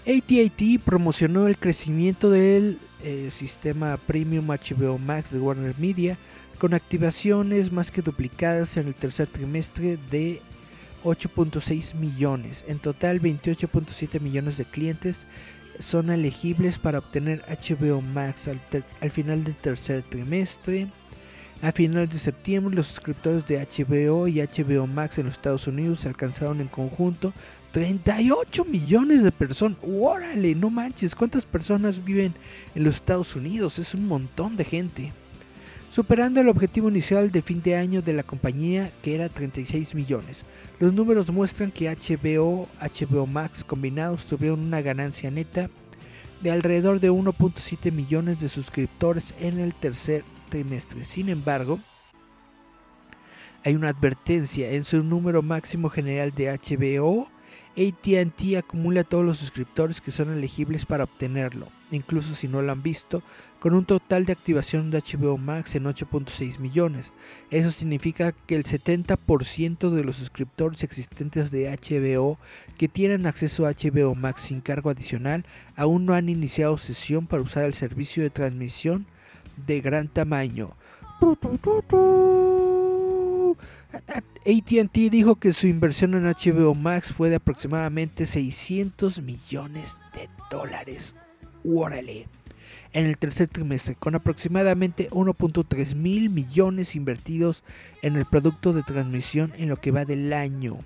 ATT 0.07 0.83
promocionó 0.85 1.47
el 1.47 1.57
crecimiento 1.57 2.31
del 2.31 2.79
eh, 3.03 3.31
sistema 3.31 3.97
Premium 3.97 4.47
HBO 4.47 4.99
Max 4.99 5.31
de 5.31 5.39
Warner 5.39 5.75
Media 5.79 6.17
con 6.63 6.75
activaciones 6.75 7.73
más 7.73 7.91
que 7.91 8.03
duplicadas 8.03 8.77
en 8.77 8.87
el 8.87 8.95
tercer 8.95 9.27
trimestre 9.27 9.99
de 10.13 10.41
8.6 11.03 11.97
millones. 11.97 12.65
En 12.69 12.79
total 12.79 13.21
28.7 13.21 14.21
millones 14.21 14.59
de 14.59 14.65
clientes 14.65 15.27
son 15.81 16.11
elegibles 16.11 16.79
para 16.79 17.01
obtener 17.01 17.43
HBO 17.49 18.01
Max 18.01 18.49
al 19.01 19.11
final 19.11 19.43
del 19.43 19.57
tercer 19.57 20.05
trimestre. 20.05 20.87
A 21.63 21.73
finales 21.73 22.11
de 22.11 22.21
septiembre, 22.21 22.77
los 22.77 22.87
suscriptores 22.87 23.45
de 23.45 23.59
HBO 23.59 24.29
y 24.29 24.35
HBO 24.35 24.87
Max 24.87 25.19
en 25.19 25.27
los 25.27 25.35
Estados 25.35 25.67
Unidos 25.67 26.07
alcanzaron 26.07 26.61
en 26.61 26.69
conjunto 26.69 27.33
38 27.73 28.65
millones 28.67 29.25
de 29.25 29.33
personas. 29.33 29.79
¡Órale! 29.83 30.55
No 30.55 30.71
manches, 30.71 31.17
¿cuántas 31.17 31.45
personas 31.45 32.05
viven 32.05 32.33
en 32.77 32.85
los 32.85 32.95
Estados 32.95 33.35
Unidos? 33.35 33.81
Es 33.81 33.95
un 33.95 34.07
montón 34.07 34.57
de 34.57 34.65
gente. 34.65 35.13
Superando 35.93 36.41
el 36.41 36.49
objetivo 36.49 36.89
inicial 36.89 37.31
de 37.31 37.43
fin 37.43 37.61
de 37.61 37.77
año 37.77 38.01
de 38.01 38.15
la 38.15 38.23
compañía, 38.23 38.91
que 39.03 39.15
era 39.15 39.29
36 39.29 39.95
millones. 39.95 40.47
Los 40.81 40.95
números 40.95 41.31
muestran 41.31 41.71
que 41.71 41.95
HBO, 41.95 42.67
HBO 42.81 43.27
Max 43.27 43.63
combinados 43.63 44.25
tuvieron 44.25 44.61
una 44.61 44.81
ganancia 44.81 45.31
neta 45.31 45.69
de 46.41 46.51
alrededor 46.51 46.99
de 46.99 47.11
1.7 47.13 47.93
millones 47.93 48.41
de 48.41 48.49
suscriptores 48.49 49.35
en 49.39 49.59
el 49.59 49.75
tercer 49.75 50.25
trimestre. 50.49 51.05
Sin 51.05 51.29
embargo, 51.29 51.79
hay 53.63 53.75
una 53.75 53.91
advertencia 53.91 54.71
en 54.71 54.85
su 54.85 55.05
número 55.05 55.43
máximo 55.43 55.91
general 55.91 56.33
de 56.35 56.59
HBO. 56.59 57.29
ATT 57.77 58.57
acumula 58.57 59.05
todos 59.05 59.27
los 59.27 59.37
suscriptores 59.37 60.01
que 60.01 60.11
son 60.11 60.33
elegibles 60.33 60.87
para 60.87 61.05
obtenerlo, 61.05 61.69
incluso 61.93 62.35
si 62.35 62.49
no 62.49 62.63
lo 62.63 62.73
han 62.73 62.83
visto, 62.83 63.23
con 63.61 63.75
un 63.75 63.85
total 63.85 64.27
de 64.27 64.33
activación 64.33 64.91
de 64.91 64.99
HBO 64.99 65.39
Max 65.39 65.77
en 65.77 65.85
8.6 65.85 66.59
millones. 66.59 67.13
Eso 67.51 67.71
significa 67.71 68.33
que 68.33 68.57
el 68.57 68.65
70% 68.65 69.91
de 69.91 70.05
los 70.05 70.17
suscriptores 70.17 70.83
existentes 70.83 71.51
de 71.51 71.71
HBO 71.71 72.39
que 72.77 72.89
tienen 72.89 73.27
acceso 73.27 73.67
a 73.67 73.73
HBO 73.73 74.15
Max 74.17 74.43
sin 74.43 74.61
cargo 74.61 74.91
adicional 74.91 75.45
aún 75.77 76.07
no 76.07 76.15
han 76.15 76.29
iniciado 76.29 76.77
sesión 76.79 77.27
para 77.27 77.43
usar 77.43 77.65
el 77.65 77.75
servicio 77.75 78.23
de 78.23 78.31
transmisión 78.31 79.07
de 79.67 79.81
gran 79.81 80.09
tamaño. 80.09 80.75
ATT 84.45 84.93
dijo 85.11 85.37
que 85.37 85.53
su 85.53 85.69
inversión 85.69 86.15
en 86.15 86.25
HBO 86.25 86.75
Max 86.75 87.13
fue 87.13 87.31
de 87.31 87.37
aproximadamente 87.37 88.27
600 88.27 89.23
millones 89.23 89.97
de 90.15 90.29
dólares. 90.51 91.15
Órale. 91.65 92.27
En 92.93 93.07
el 93.07 93.17
tercer 93.17 93.49
trimestre, 93.49 93.95
con 93.95 94.15
aproximadamente 94.15 95.09
1.3 95.11 95.95
mil 95.95 96.29
millones 96.31 96.95
invertidos 96.95 97.65
en 98.03 98.17
el 98.17 98.27
producto 98.27 98.73
de 98.73 98.83
transmisión 98.83 99.53
en 99.57 99.69
lo 99.69 99.79
que 99.79 99.91
va 99.91 100.05
del 100.05 100.33
año. 100.33 100.79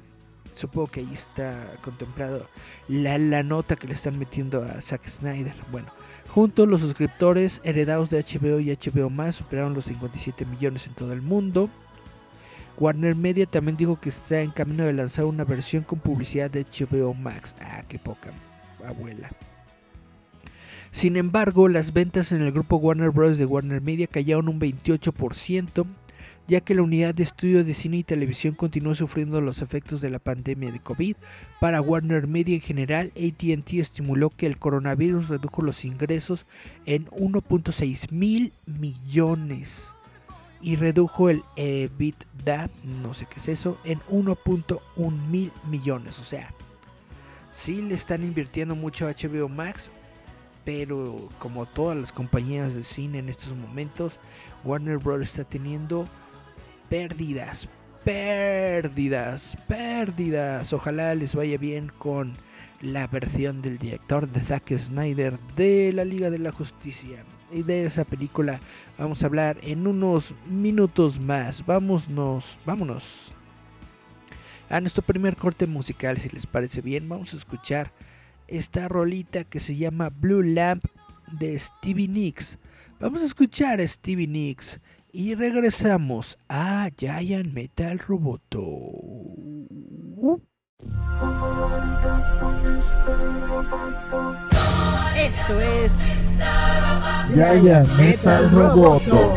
Supongo 0.54 0.86
que 0.86 1.00
ahí 1.00 1.10
está 1.12 1.72
contemplado 1.82 2.48
la, 2.88 3.18
la 3.18 3.42
nota 3.42 3.76
que 3.76 3.88
le 3.88 3.94
están 3.94 4.18
metiendo 4.18 4.62
a 4.62 4.80
Zack 4.80 5.06
Snyder. 5.08 5.54
Bueno, 5.70 5.92
Juntos, 6.36 6.68
los 6.68 6.82
suscriptores 6.82 7.62
heredados 7.64 8.10
de 8.10 8.22
HBO 8.22 8.60
y 8.60 8.70
HBO 8.70 9.08
Max 9.08 9.36
superaron 9.36 9.72
los 9.72 9.86
57 9.86 10.44
millones 10.44 10.86
en 10.86 10.92
todo 10.92 11.14
el 11.14 11.22
mundo. 11.22 11.70
Warner 12.78 13.14
Media 13.16 13.46
también 13.46 13.78
dijo 13.78 13.98
que 13.98 14.10
está 14.10 14.42
en 14.42 14.50
camino 14.50 14.84
de 14.84 14.92
lanzar 14.92 15.24
una 15.24 15.44
versión 15.44 15.82
con 15.82 15.98
publicidad 15.98 16.50
de 16.50 16.64
HBO 16.64 17.14
Max. 17.14 17.54
Ah, 17.58 17.84
qué 17.88 17.98
poca 17.98 18.34
abuela. 18.84 19.30
Sin 20.96 21.16
embargo, 21.16 21.68
las 21.68 21.92
ventas 21.92 22.32
en 22.32 22.40
el 22.40 22.52
grupo 22.52 22.76
Warner 22.76 23.10
Bros. 23.10 23.36
de 23.36 23.44
Warner 23.44 23.82
Media 23.82 24.06
cayeron 24.06 24.48
un 24.48 24.58
28%, 24.58 25.84
ya 26.48 26.62
que 26.62 26.74
la 26.74 26.80
unidad 26.80 27.14
de 27.14 27.22
estudio 27.22 27.62
de 27.64 27.74
cine 27.74 27.98
y 27.98 28.02
televisión 28.02 28.54
continuó 28.54 28.94
sufriendo 28.94 29.42
los 29.42 29.60
efectos 29.60 30.00
de 30.00 30.08
la 30.08 30.20
pandemia 30.20 30.72
de 30.72 30.80
COVID. 30.80 31.14
Para 31.60 31.82
Warner 31.82 32.26
Media 32.26 32.54
en 32.54 32.62
general, 32.62 33.12
ATT 33.14 33.74
estimuló 33.74 34.30
que 34.30 34.46
el 34.46 34.56
coronavirus 34.56 35.28
redujo 35.28 35.60
los 35.60 35.84
ingresos 35.84 36.46
en 36.86 37.04
1.6 37.08 38.10
mil 38.10 38.54
millones 38.64 39.92
y 40.62 40.76
redujo 40.76 41.28
el 41.28 41.42
EBITDA, 41.56 42.70
no 43.02 43.12
sé 43.12 43.26
qué 43.26 43.38
es 43.38 43.48
eso, 43.48 43.78
en 43.84 44.00
1.1 44.08 44.80
mil 45.28 45.52
millones. 45.68 46.20
O 46.20 46.24
sea, 46.24 46.54
sí 47.52 47.82
le 47.82 47.94
están 47.94 48.24
invirtiendo 48.24 48.74
mucho 48.74 49.06
a 49.06 49.10
HBO 49.10 49.50
Max, 49.50 49.90
pero 50.66 51.30
como 51.38 51.64
todas 51.64 51.96
las 51.96 52.12
compañías 52.12 52.74
de 52.74 52.82
cine 52.82 53.20
en 53.20 53.28
estos 53.28 53.54
momentos, 53.54 54.18
Warner 54.64 54.98
Bros. 54.98 55.22
está 55.22 55.44
teniendo 55.44 56.08
pérdidas, 56.90 57.68
pérdidas, 58.04 59.56
pérdidas. 59.68 60.72
Ojalá 60.72 61.14
les 61.14 61.36
vaya 61.36 61.56
bien 61.56 61.92
con 61.96 62.32
la 62.82 63.06
versión 63.06 63.62
del 63.62 63.78
director 63.78 64.28
de 64.28 64.40
Zack 64.40 64.76
Snyder 64.76 65.38
de 65.54 65.92
la 65.92 66.04
Liga 66.04 66.30
de 66.30 66.40
la 66.40 66.50
Justicia. 66.50 67.24
Y 67.52 67.62
de 67.62 67.86
esa 67.86 68.04
película 68.04 68.58
vamos 68.98 69.22
a 69.22 69.26
hablar 69.26 69.58
en 69.62 69.86
unos 69.86 70.34
minutos 70.50 71.20
más. 71.20 71.64
Vámonos, 71.64 72.58
vámonos. 72.66 73.32
A 74.68 74.80
nuestro 74.80 75.04
primer 75.04 75.36
corte 75.36 75.68
musical, 75.68 76.18
si 76.18 76.28
les 76.28 76.44
parece 76.44 76.80
bien, 76.80 77.08
vamos 77.08 77.34
a 77.34 77.36
escuchar 77.36 77.92
esta 78.48 78.88
rolita 78.88 79.44
que 79.44 79.60
se 79.60 79.76
llama 79.76 80.10
Blue 80.10 80.42
Lamp 80.42 80.84
de 81.38 81.58
Stevie 81.58 82.08
Nicks. 82.08 82.58
Vamos 83.00 83.22
a 83.22 83.26
escuchar 83.26 83.80
a 83.80 83.88
Stevie 83.88 84.26
Nicks 84.26 84.80
y 85.12 85.34
regresamos 85.34 86.38
a 86.48 86.88
Giant 86.96 87.52
Metal 87.52 87.98
Roboto. 87.98 88.60
Esto 95.16 95.60
es 95.60 95.98
Giant 97.34 97.88
Metal 97.98 98.50
Roboto. 98.50 99.34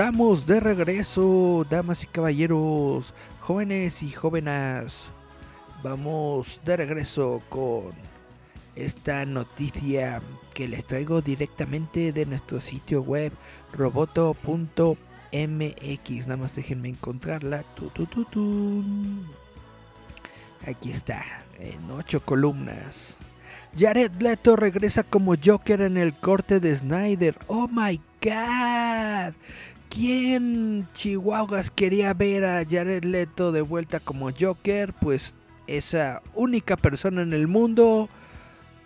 Estamos 0.00 0.46
de 0.46 0.60
regreso, 0.60 1.66
damas 1.68 2.04
y 2.04 2.06
caballeros, 2.06 3.12
jóvenes 3.38 4.02
y 4.02 4.10
jóvenes. 4.10 5.10
Vamos 5.82 6.58
de 6.64 6.78
regreso 6.78 7.42
con 7.50 7.92
esta 8.76 9.26
noticia 9.26 10.22
que 10.54 10.68
les 10.68 10.86
traigo 10.86 11.20
directamente 11.20 12.12
de 12.12 12.24
nuestro 12.24 12.62
sitio 12.62 13.02
web 13.02 13.30
roboto.mx. 13.74 14.96
Nada 16.26 16.36
más 16.38 16.54
déjenme 16.56 16.88
encontrarla. 16.88 17.62
Aquí 20.66 20.92
está, 20.92 21.22
en 21.58 21.90
ocho 21.90 22.22
columnas. 22.22 23.18
Jared 23.78 24.12
Leto 24.18 24.56
regresa 24.56 25.02
como 25.02 25.34
Joker 25.36 25.82
en 25.82 25.98
el 25.98 26.14
corte 26.14 26.58
de 26.58 26.74
Snyder. 26.74 27.36
¡Oh 27.48 27.68
my 27.68 28.00
god! 28.22 29.34
¿Quién 29.90 30.86
Chihuahuas 30.94 31.72
quería 31.72 32.14
ver 32.14 32.44
a 32.44 32.64
Jared 32.64 33.02
Leto 33.04 33.50
de 33.50 33.60
vuelta 33.60 33.98
como 33.98 34.30
Joker? 34.30 34.92
Pues 34.92 35.34
esa 35.66 36.22
única 36.34 36.76
persona 36.76 37.22
en 37.22 37.32
el 37.32 37.48
mundo 37.48 38.08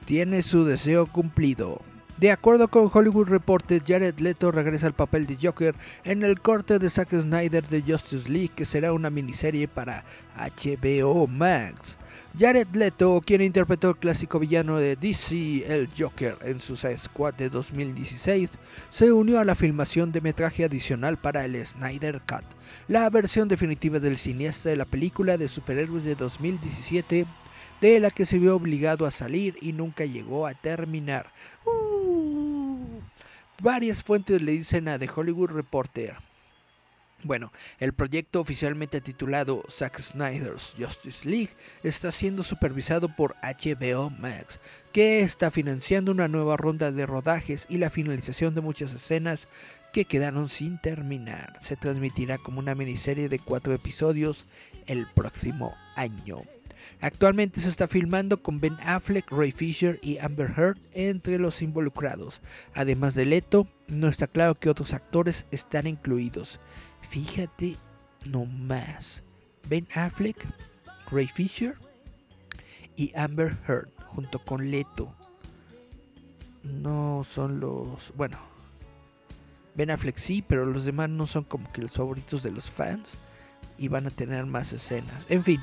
tiene 0.06 0.40
su 0.40 0.64
deseo 0.64 1.06
cumplido. 1.06 1.82
De 2.16 2.30
acuerdo 2.30 2.68
con 2.68 2.90
Hollywood 2.90 3.28
Reporter, 3.28 3.82
Jared 3.86 4.18
Leto 4.18 4.50
regresa 4.50 4.86
al 4.86 4.94
papel 4.94 5.26
de 5.26 5.36
Joker 5.40 5.74
en 6.04 6.22
el 6.22 6.40
corte 6.40 6.78
de 6.78 6.88
Zack 6.88 7.10
Snyder 7.10 7.68
de 7.68 7.82
Justice 7.82 8.30
League, 8.30 8.52
que 8.56 8.64
será 8.64 8.94
una 8.94 9.10
miniserie 9.10 9.68
para 9.68 10.04
HBO 10.38 11.26
Max. 11.26 11.98
Jared 12.36 12.66
Leto, 12.74 13.22
quien 13.24 13.42
interpretó 13.42 13.90
el 13.90 13.96
clásico 13.96 14.40
villano 14.40 14.78
de 14.78 14.96
DC, 14.96 15.72
el 15.72 15.88
Joker, 15.96 16.36
en 16.42 16.58
Suicide 16.58 16.98
Squad 16.98 17.34
de 17.34 17.48
2016, 17.48 18.50
se 18.90 19.12
unió 19.12 19.38
a 19.38 19.44
la 19.44 19.54
filmación 19.54 20.10
de 20.10 20.20
metraje 20.20 20.64
adicional 20.64 21.16
para 21.16 21.44
el 21.44 21.64
Snyder 21.64 22.20
Cut, 22.26 22.42
la 22.88 23.08
versión 23.08 23.46
definitiva 23.46 24.00
del 24.00 24.18
cineasta 24.18 24.68
de 24.68 24.76
la 24.76 24.84
película 24.84 25.36
de 25.36 25.46
superhéroes 25.46 26.02
de 26.02 26.16
2017, 26.16 27.24
de 27.80 28.00
la 28.00 28.10
que 28.10 28.26
se 28.26 28.40
vio 28.40 28.56
obligado 28.56 29.06
a 29.06 29.12
salir 29.12 29.56
y 29.60 29.72
nunca 29.72 30.04
llegó 30.04 30.48
a 30.48 30.54
terminar. 30.54 31.28
Uh, 31.64 32.98
varias 33.62 34.02
fuentes 34.02 34.42
le 34.42 34.52
dicen 34.52 34.88
a 34.88 34.98
The 34.98 35.08
Hollywood 35.14 35.50
Reporter. 35.50 36.16
Bueno, 37.24 37.52
el 37.78 37.94
proyecto 37.94 38.38
oficialmente 38.38 39.00
titulado 39.00 39.64
Zack 39.70 39.98
Snyder's 39.98 40.74
Justice 40.78 41.26
League 41.26 41.50
está 41.82 42.12
siendo 42.12 42.44
supervisado 42.44 43.08
por 43.08 43.34
HBO 43.42 44.10
Max, 44.10 44.60
que 44.92 45.20
está 45.20 45.50
financiando 45.50 46.12
una 46.12 46.28
nueva 46.28 46.58
ronda 46.58 46.92
de 46.92 47.06
rodajes 47.06 47.64
y 47.70 47.78
la 47.78 47.88
finalización 47.88 48.54
de 48.54 48.60
muchas 48.60 48.92
escenas 48.92 49.48
que 49.94 50.04
quedaron 50.04 50.50
sin 50.50 50.78
terminar. 50.78 51.58
Se 51.62 51.76
transmitirá 51.76 52.36
como 52.36 52.58
una 52.58 52.74
miniserie 52.74 53.30
de 53.30 53.38
cuatro 53.38 53.72
episodios 53.72 54.44
el 54.86 55.06
próximo 55.06 55.74
año. 55.96 56.42
Actualmente 57.00 57.60
se 57.60 57.70
está 57.70 57.86
filmando 57.86 58.42
con 58.42 58.60
Ben 58.60 58.76
Affleck, 58.82 59.30
Ray 59.30 59.52
Fisher 59.52 59.98
y 60.02 60.18
Amber 60.18 60.52
Heard 60.56 60.78
entre 60.92 61.38
los 61.38 61.62
involucrados. 61.62 62.42
Además 62.74 63.14
de 63.14 63.24
Leto, 63.24 63.66
no 63.88 64.08
está 64.08 64.26
claro 64.26 64.54
que 64.54 64.70
otros 64.70 64.92
actores 64.92 65.46
están 65.50 65.86
incluidos. 65.86 66.60
Fíjate 67.08 67.76
nomás. 68.24 69.22
Ben 69.68 69.86
Affleck, 69.94 70.46
Ray 71.10 71.28
Fisher 71.28 71.76
y 72.96 73.12
Amber 73.16 73.56
Heard 73.66 73.88
junto 74.08 74.38
con 74.44 74.70
Leto. 74.70 75.14
No 76.62 77.22
son 77.24 77.60
los... 77.60 78.12
Bueno. 78.16 78.38
Ben 79.74 79.90
Affleck 79.90 80.18
sí, 80.18 80.42
pero 80.46 80.66
los 80.66 80.84
demás 80.84 81.08
no 81.10 81.26
son 81.26 81.44
como 81.44 81.70
que 81.72 81.82
los 81.82 81.92
favoritos 81.92 82.42
de 82.42 82.50
los 82.50 82.70
fans. 82.70 83.14
Y 83.76 83.88
van 83.88 84.06
a 84.06 84.10
tener 84.10 84.46
más 84.46 84.72
escenas. 84.72 85.26
En 85.28 85.42
fin. 85.42 85.60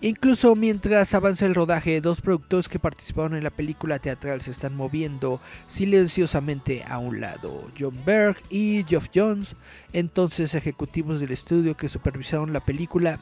Incluso 0.00 0.54
mientras 0.54 1.14
avanza 1.14 1.46
el 1.46 1.54
rodaje, 1.54 2.00
dos 2.00 2.20
productores 2.20 2.68
que 2.68 2.78
participaron 2.78 3.34
en 3.36 3.44
la 3.44 3.50
película 3.50 3.98
teatral 3.98 4.42
se 4.42 4.50
están 4.50 4.76
moviendo 4.76 5.40
silenciosamente 5.68 6.84
a 6.86 6.98
un 6.98 7.20
lado, 7.20 7.70
John 7.78 7.98
Berg 8.04 8.36
y 8.50 8.84
Geoff 8.86 9.08
Jones, 9.14 9.56
entonces 9.92 10.54
ejecutivos 10.54 11.20
del 11.20 11.32
estudio 11.32 11.76
que 11.76 11.88
supervisaron 11.88 12.52
la 12.52 12.60
película, 12.60 13.18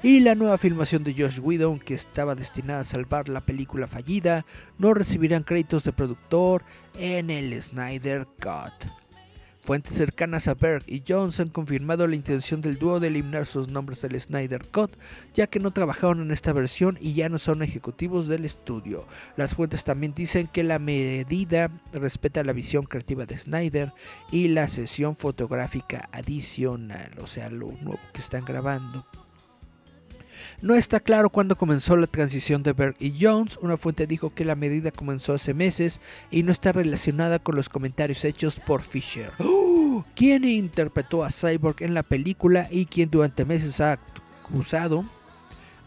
y 0.00 0.20
la 0.20 0.36
nueva 0.36 0.58
filmación 0.58 1.02
de 1.02 1.12
Josh 1.12 1.40
Whedon, 1.40 1.80
que 1.80 1.94
estaba 1.94 2.36
destinada 2.36 2.80
a 2.80 2.84
salvar 2.84 3.28
la 3.28 3.40
película 3.40 3.88
fallida, 3.88 4.46
no 4.78 4.94
recibirán 4.94 5.42
créditos 5.42 5.82
de 5.82 5.92
productor 5.92 6.62
en 6.96 7.30
el 7.30 7.60
Snyder 7.60 8.28
Cut. 8.40 8.88
Fuentes 9.68 9.96
cercanas 9.96 10.48
a 10.48 10.54
Berg 10.54 10.82
y 10.86 11.02
Jones 11.06 11.40
han 11.40 11.50
confirmado 11.50 12.06
la 12.06 12.14
intención 12.14 12.62
del 12.62 12.78
dúo 12.78 13.00
de 13.00 13.08
eliminar 13.08 13.44
sus 13.44 13.68
nombres 13.68 14.00
del 14.00 14.18
Snyder 14.18 14.64
Cut, 14.64 14.96
ya 15.34 15.46
que 15.46 15.60
no 15.60 15.72
trabajaron 15.72 16.22
en 16.22 16.30
esta 16.30 16.54
versión 16.54 16.96
y 17.02 17.12
ya 17.12 17.28
no 17.28 17.36
son 17.36 17.62
ejecutivos 17.62 18.28
del 18.28 18.46
estudio. 18.46 19.06
Las 19.36 19.54
fuentes 19.54 19.84
también 19.84 20.14
dicen 20.14 20.48
que 20.48 20.64
la 20.64 20.78
medida 20.78 21.70
respeta 21.92 22.42
la 22.44 22.54
visión 22.54 22.86
creativa 22.86 23.26
de 23.26 23.36
Snyder 23.36 23.92
y 24.32 24.48
la 24.48 24.68
sesión 24.68 25.16
fotográfica 25.16 26.08
adicional, 26.12 27.12
o 27.20 27.26
sea, 27.26 27.50
lo 27.50 27.70
nuevo 27.72 28.00
que 28.14 28.20
están 28.20 28.46
grabando. 28.46 29.04
No 30.60 30.74
está 30.74 30.98
claro 30.98 31.30
cuándo 31.30 31.56
comenzó 31.56 31.96
la 31.96 32.08
transición 32.08 32.64
de 32.64 32.72
Berg 32.72 32.96
y 32.98 33.14
Jones. 33.20 33.58
Una 33.62 33.76
fuente 33.76 34.08
dijo 34.08 34.34
que 34.34 34.44
la 34.44 34.56
medida 34.56 34.90
comenzó 34.90 35.34
hace 35.34 35.54
meses 35.54 36.00
y 36.32 36.42
no 36.42 36.50
está 36.50 36.72
relacionada 36.72 37.38
con 37.38 37.54
los 37.54 37.68
comentarios 37.68 38.24
hechos 38.24 38.58
por 38.58 38.82
Fisher, 38.82 39.30
¡Oh! 39.38 40.04
quien 40.16 40.44
interpretó 40.44 41.22
a 41.22 41.30
Cyborg 41.30 41.76
en 41.82 41.94
la 41.94 42.02
película 42.02 42.66
y 42.72 42.86
quien 42.86 43.08
durante 43.08 43.44
meses 43.44 43.80
ha 43.80 43.98
acusado 44.42 45.04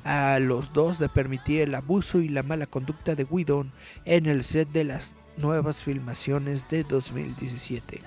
a 0.05 0.39
los 0.39 0.71
dos 0.71 0.99
de 0.99 1.09
permitir 1.09 1.61
el 1.61 1.75
abuso 1.75 2.19
y 2.19 2.29
la 2.29 2.41
mala 2.41 2.65
conducta 2.65 3.13
de 3.13 3.25
Whedon 3.25 3.73
en 4.05 4.25
el 4.25 4.43
set 4.43 4.69
de 4.69 4.85
las 4.85 5.13
nuevas 5.35 5.83
filmaciones 5.83 6.63
de 6.69 6.83
2017. 6.83 8.01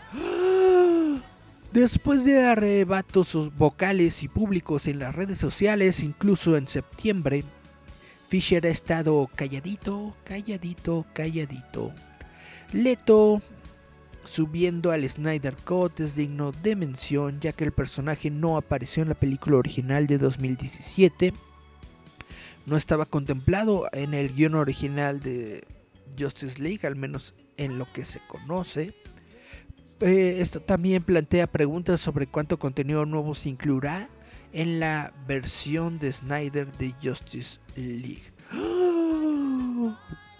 Después 1.74 2.24
de 2.24 2.40
arrebatos 2.40 3.34
vocales 3.56 4.22
y 4.22 4.28
públicos 4.28 4.87
en 4.87 5.00
las 5.00 5.12
redes 5.12 5.38
sociales, 5.38 6.04
incluso 6.04 6.56
en 6.56 6.68
septiembre, 6.68 7.42
Fisher 8.28 8.64
ha 8.64 8.68
estado 8.68 9.28
calladito, 9.34 10.14
calladito, 10.22 11.04
calladito. 11.12 11.92
Leto 12.72 13.42
subiendo 14.24 14.92
al 14.92 15.02
Snyder 15.10 15.56
Cut 15.56 15.98
es 15.98 16.14
digno 16.14 16.52
de 16.52 16.76
mención 16.76 17.40
ya 17.40 17.50
que 17.50 17.64
el 17.64 17.72
personaje 17.72 18.30
no 18.30 18.56
apareció 18.56 19.02
en 19.02 19.08
la 19.08 19.16
película 19.16 19.56
original 19.56 20.06
de 20.06 20.18
2017. 20.18 21.34
No 22.66 22.76
estaba 22.76 23.04
contemplado 23.04 23.88
en 23.92 24.14
el 24.14 24.32
guion 24.32 24.54
original 24.54 25.18
de 25.18 25.66
Justice 26.16 26.62
League, 26.62 26.87
al 26.87 26.94
menos 26.94 27.34
en 27.56 27.78
lo 27.78 27.92
que 27.92 28.04
se 28.04 28.20
conoce. 28.28 28.94
Eh, 30.00 30.38
esto 30.40 30.61
también 30.61 31.02
plantea 31.02 31.46
preguntas 31.46 32.00
sobre 32.00 32.26
cuánto 32.26 32.59
contenido 32.59 33.07
nuevo 33.07 33.35
se 33.35 33.48
incluirá 33.48 34.09
en 34.52 34.80
la 34.80 35.12
versión 35.26 35.98
de 35.98 36.12
Snyder 36.12 36.72
de 36.72 36.94
Justice 37.02 37.61
League. 37.76 38.33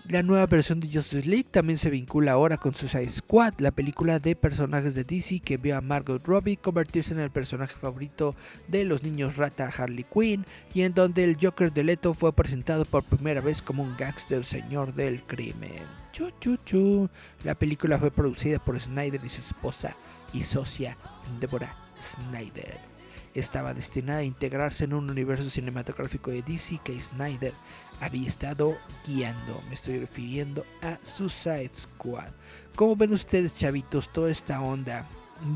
La 0.07 0.23
nueva 0.23 0.45
versión 0.45 0.81
de 0.81 0.93
Justice 0.93 1.27
League 1.27 1.47
también 1.51 1.79
se 1.79 1.88
vincula 1.88 2.33
ahora 2.33 2.59
con 2.59 2.75
Suicide 2.75 3.09
Squad, 3.09 3.55
la 3.57 3.71
película 3.71 4.19
de 4.19 4.37
personajes 4.37 4.95
de 4.95 5.03
DC 5.03 5.40
que 5.40 5.57
vio 5.57 5.79
a 5.79 5.81
Margot 5.81 6.23
Robbie 6.27 6.59
convertirse 6.59 7.14
en 7.14 7.21
el 7.21 7.31
personaje 7.31 7.75
favorito 7.75 8.37
de 8.69 8.85
los 8.85 9.03
niños 9.03 9.37
rata 9.37 9.73
Harley 9.75 10.05
Quinn 10.05 10.45
y 10.75 10.83
en 10.83 10.93
donde 10.93 11.25
el 11.25 11.38
Joker 11.40 11.73
de 11.73 11.85
Leto 11.85 12.12
fue 12.12 12.35
presentado 12.35 12.85
por 12.85 13.03
primera 13.03 13.40
vez 13.40 13.62
como 13.62 13.83
un 13.83 13.97
gangster 13.97 14.45
señor 14.45 14.93
del 14.93 15.23
crimen. 15.23 15.73
Chu, 16.12 16.31
chu, 16.38 16.59
chu. 16.67 17.09
La 17.43 17.55
película 17.55 17.99
fue 17.99 18.11
producida 18.11 18.59
por 18.59 18.79
Snyder 18.79 19.23
y 19.25 19.31
su 19.31 19.40
esposa 19.40 19.97
y 20.35 20.43
socia 20.43 20.99
Deborah 21.40 21.75
Snyder. 21.99 22.94
Estaba 23.35 23.75
destinada 23.75 24.20
a 24.20 24.25
integrarse 24.25 24.85
en 24.85 24.94
un 24.94 25.11
universo 25.11 25.51
cinematográfico 25.51 26.31
de 26.31 26.42
DC 26.42 26.79
que 26.85 27.01
Snyder 27.01 27.53
había 28.01 28.29
estado 28.29 28.77
guiando. 29.07 29.61
Me 29.68 29.75
estoy 29.75 29.99
refiriendo 29.99 30.64
a 30.83 30.99
Suicide 31.03 31.73
Squad. 31.75 32.31
¿Cómo 32.77 32.94
ven 32.94 33.12
ustedes, 33.12 33.59
chavitos, 33.59 34.12
toda 34.12 34.31
esta 34.31 34.61
onda 34.61 35.05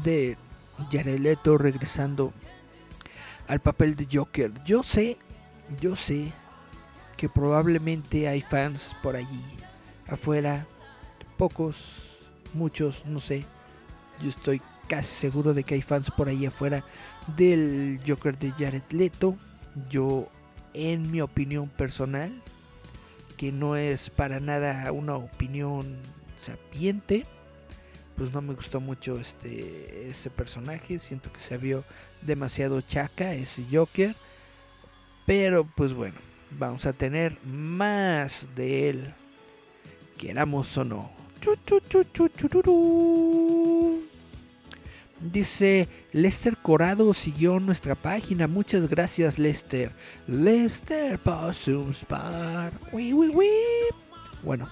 de 0.02 0.36
Jared 0.90 1.20
Leto 1.20 1.56
regresando 1.56 2.32
al 3.46 3.60
papel 3.60 3.94
de 3.94 4.08
Joker? 4.10 4.52
Yo 4.64 4.82
sé, 4.82 5.16
yo 5.80 5.94
sé 5.94 6.32
que 7.16 7.28
probablemente 7.28 8.26
hay 8.26 8.40
fans 8.40 8.96
por 9.02 9.14
allí 9.14 9.44
afuera, 10.08 10.66
pocos, 11.36 12.16
muchos, 12.54 13.04
no 13.06 13.20
sé. 13.20 13.44
Yo 14.20 14.30
estoy 14.30 14.60
casi 14.88 15.14
seguro 15.14 15.54
de 15.54 15.64
que 15.64 15.74
hay 15.74 15.82
fans 15.82 16.10
por 16.10 16.28
ahí 16.28 16.46
afuera 16.46 16.84
del 17.36 18.00
Joker 18.06 18.38
de 18.38 18.52
Jared 18.52 18.82
Leto. 18.90 19.36
Yo, 19.90 20.28
en 20.74 21.10
mi 21.10 21.20
opinión 21.20 21.68
personal, 21.68 22.32
que 23.36 23.52
no 23.52 23.76
es 23.76 24.10
para 24.10 24.40
nada 24.40 24.90
una 24.92 25.16
opinión 25.16 25.96
sapiente, 26.36 27.26
pues 28.16 28.32
no 28.32 28.42
me 28.42 28.54
gustó 28.54 28.80
mucho 28.80 29.18
este 29.18 30.10
ese 30.10 30.30
personaje. 30.30 30.98
Siento 30.98 31.32
que 31.32 31.40
se 31.40 31.56
vio 31.56 31.84
demasiado 32.22 32.80
chaca 32.80 33.34
ese 33.34 33.64
Joker. 33.70 34.14
Pero 35.24 35.64
pues 35.76 35.92
bueno, 35.92 36.16
vamos 36.58 36.86
a 36.86 36.92
tener 36.92 37.36
más 37.44 38.48
de 38.56 38.88
él 38.88 39.14
queramos 40.18 40.76
o 40.76 40.84
no. 40.84 41.10
Dice 45.20 45.88
Lester 46.12 46.56
Corado 46.56 47.12
siguió 47.12 47.58
nuestra 47.58 47.94
página. 47.94 48.46
Muchas 48.46 48.88
gracias, 48.88 49.38
Lester. 49.38 49.92
Lester. 50.26 51.18
Ui, 52.92 53.12
ui, 53.12 53.28
ui. 53.28 53.46
Bueno. 54.42 54.68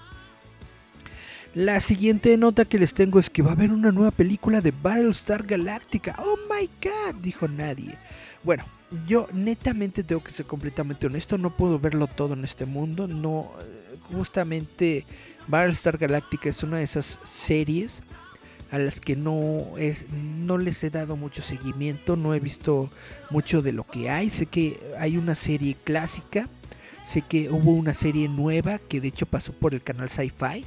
La 1.53 1.81
siguiente 1.81 2.37
nota 2.37 2.65
que 2.65 2.77
les 2.77 2.93
tengo 2.93 3.19
es 3.19 3.29
que 3.29 3.41
va 3.41 3.49
a 3.49 3.53
haber 3.53 3.71
una 3.71 3.91
nueva 3.91 4.11
película 4.11 4.61
de 4.61 4.71
Battlestar 4.71 5.43
Galactica. 5.43 6.15
Oh 6.19 6.37
my 6.49 6.69
god, 6.81 7.15
dijo 7.21 7.47
nadie. 7.47 7.97
Bueno, 8.43 8.63
yo 9.07 9.27
netamente 9.33 10.03
tengo 10.03 10.23
que 10.23 10.31
ser 10.31 10.45
completamente 10.45 11.07
honesto. 11.07 11.37
No 11.37 11.55
puedo 11.55 11.79
verlo 11.79 12.07
todo 12.07 12.35
en 12.35 12.43
este 12.43 12.65
mundo. 12.65 13.07
No 13.07 13.51
justamente 14.13 15.05
Battlestar 15.47 15.97
Galactica 15.97 16.49
es 16.49 16.63
una 16.63 16.77
de 16.77 16.83
esas 16.83 17.19
series 17.23 18.03
a 18.71 18.77
las 18.77 18.99
que 18.99 19.15
no 19.15 19.77
es 19.77 20.05
no 20.11 20.57
les 20.57 20.83
he 20.83 20.89
dado 20.89 21.15
mucho 21.15 21.41
seguimiento, 21.41 22.15
no 22.15 22.33
he 22.33 22.39
visto 22.39 22.89
mucho 23.29 23.61
de 23.61 23.71
lo 23.71 23.85
que 23.85 24.09
hay, 24.09 24.29
sé 24.29 24.45
que 24.45 24.79
hay 24.99 25.17
una 25.17 25.35
serie 25.35 25.75
clásica, 25.83 26.49
sé 27.05 27.21
que 27.21 27.49
hubo 27.49 27.71
una 27.71 27.93
serie 27.93 28.27
nueva 28.27 28.79
que 28.79 28.99
de 29.01 29.07
hecho 29.09 29.25
pasó 29.25 29.53
por 29.53 29.73
el 29.73 29.81
canal 29.83 30.09
Sci-Fi. 30.09 30.65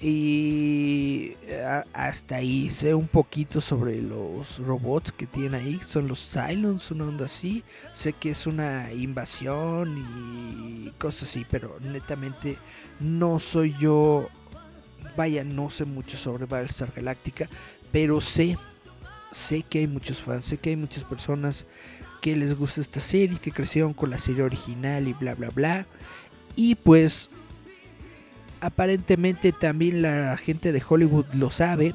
Y 0.00 1.32
a- 1.64 1.84
hasta 1.94 2.36
ahí 2.36 2.68
sé 2.70 2.94
un 2.94 3.08
poquito 3.08 3.62
sobre 3.62 4.02
los 4.02 4.58
robots 4.58 5.10
que 5.10 5.26
tienen 5.26 5.54
ahí, 5.54 5.80
son 5.86 6.06
los 6.06 6.20
Cylons, 6.32 6.90
una 6.90 7.04
onda 7.04 7.24
así, 7.26 7.64
sé 7.94 8.12
que 8.12 8.30
es 8.30 8.46
una 8.46 8.92
invasión 8.92 9.96
y 10.86 10.90
cosas 10.98 11.30
así, 11.30 11.46
pero 11.50 11.78
netamente 11.82 12.58
no 13.00 13.38
soy 13.38 13.74
yo 13.80 14.28
vaya, 15.16 15.44
no 15.44 15.70
sé 15.70 15.84
mucho 15.84 16.16
sobre 16.16 16.46
Battlestar 16.46 16.92
Galactica, 16.94 17.48
pero 17.92 18.20
sé, 18.20 18.56
sé 19.32 19.62
que 19.62 19.80
hay 19.80 19.86
muchos 19.86 20.22
fans, 20.22 20.44
sé 20.44 20.58
que 20.58 20.70
hay 20.70 20.76
muchas 20.76 21.04
personas 21.04 21.66
que 22.20 22.36
les 22.36 22.56
gusta 22.56 22.80
esta 22.80 23.00
serie, 23.00 23.38
que 23.38 23.52
crecieron 23.52 23.92
con 23.92 24.10
la 24.10 24.18
serie 24.18 24.42
original 24.42 25.08
y 25.08 25.12
bla 25.12 25.34
bla 25.34 25.50
bla. 25.50 25.86
Y 26.56 26.74
pues 26.74 27.30
aparentemente 28.60 29.52
también 29.52 30.02
la 30.02 30.36
gente 30.36 30.72
de 30.72 30.82
Hollywood 30.86 31.26
lo 31.34 31.50
sabe 31.50 31.94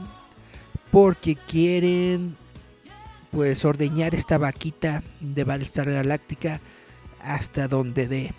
porque 0.91 1.35
quieren 1.35 2.35
pues 3.31 3.65
ordeñar 3.65 4.13
esta 4.13 4.37
vaquita 4.37 5.03
de 5.19 5.43
Battlestar 5.43 5.89
Galactica 5.89 6.59
hasta 7.21 7.67
donde 7.67 8.07
dé. 8.07 8.33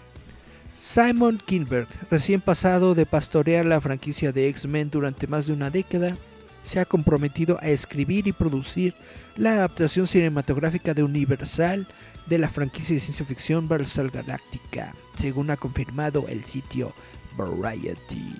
Simon 0.92 1.40
Kinberg, 1.42 1.88
recién 2.10 2.42
pasado 2.42 2.94
de 2.94 3.06
pastorear 3.06 3.64
la 3.64 3.80
franquicia 3.80 4.30
de 4.30 4.48
X-Men 4.48 4.90
durante 4.90 5.26
más 5.26 5.46
de 5.46 5.54
una 5.54 5.70
década, 5.70 6.18
se 6.62 6.80
ha 6.80 6.84
comprometido 6.84 7.58
a 7.62 7.68
escribir 7.68 8.26
y 8.26 8.32
producir 8.32 8.94
la 9.34 9.52
adaptación 9.52 10.06
cinematográfica 10.06 10.92
de 10.92 11.02
Universal 11.02 11.88
de 12.26 12.36
la 12.36 12.50
franquicia 12.50 12.92
de 12.92 13.00
ciencia 13.00 13.24
ficción 13.24 13.68
Battlestar 13.68 14.10
Galactica, 14.10 14.94
según 15.16 15.50
ha 15.50 15.56
confirmado 15.56 16.26
el 16.28 16.44
sitio 16.44 16.92
Variety. 17.38 18.36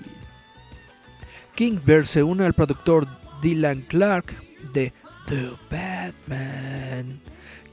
Kingbird 1.54 2.04
se 2.04 2.22
une 2.22 2.44
al 2.44 2.52
productor 2.52 3.08
Dylan 3.40 3.80
Clark 3.88 4.26
de 4.74 4.92
The 5.26 5.52
Batman, 5.70 7.18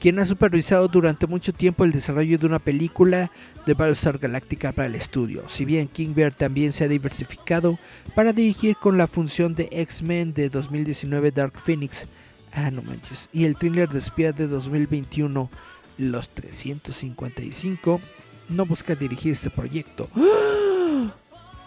quien 0.00 0.18
ha 0.18 0.24
supervisado 0.24 0.88
durante 0.88 1.26
mucho 1.26 1.52
tiempo 1.52 1.84
el 1.84 1.92
desarrollo 1.92 2.38
de 2.38 2.46
una 2.46 2.58
película 2.58 3.30
de 3.66 3.74
Battlestar 3.74 4.18
Galactica 4.18 4.72
para 4.72 4.86
el 4.86 4.94
estudio. 4.94 5.44
Si 5.48 5.66
bien 5.66 5.88
Kingbird 5.88 6.34
también 6.34 6.72
se 6.72 6.84
ha 6.84 6.88
diversificado 6.88 7.78
para 8.14 8.32
dirigir 8.32 8.76
con 8.76 8.96
la 8.96 9.06
función 9.06 9.54
de 9.54 9.68
X-Men 9.70 10.32
de 10.32 10.48
2019 10.48 11.30
Dark 11.32 11.60
Phoenix, 11.60 12.06
ah 12.52 12.70
no 12.70 12.82
manches, 12.82 13.28
y 13.32 13.44
el 13.44 13.56
thriller 13.56 13.90
de 13.90 13.98
espía 13.98 14.32
de 14.32 14.46
2021 14.46 15.50
Los 15.98 16.30
355, 16.30 18.00
no 18.48 18.64
busca 18.64 18.94
dirigir 18.94 19.32
este 19.32 19.50
proyecto. 19.50 20.08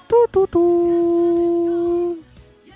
Tu, 0.08 0.16
tu, 0.32 0.48
tu. 0.48 1.93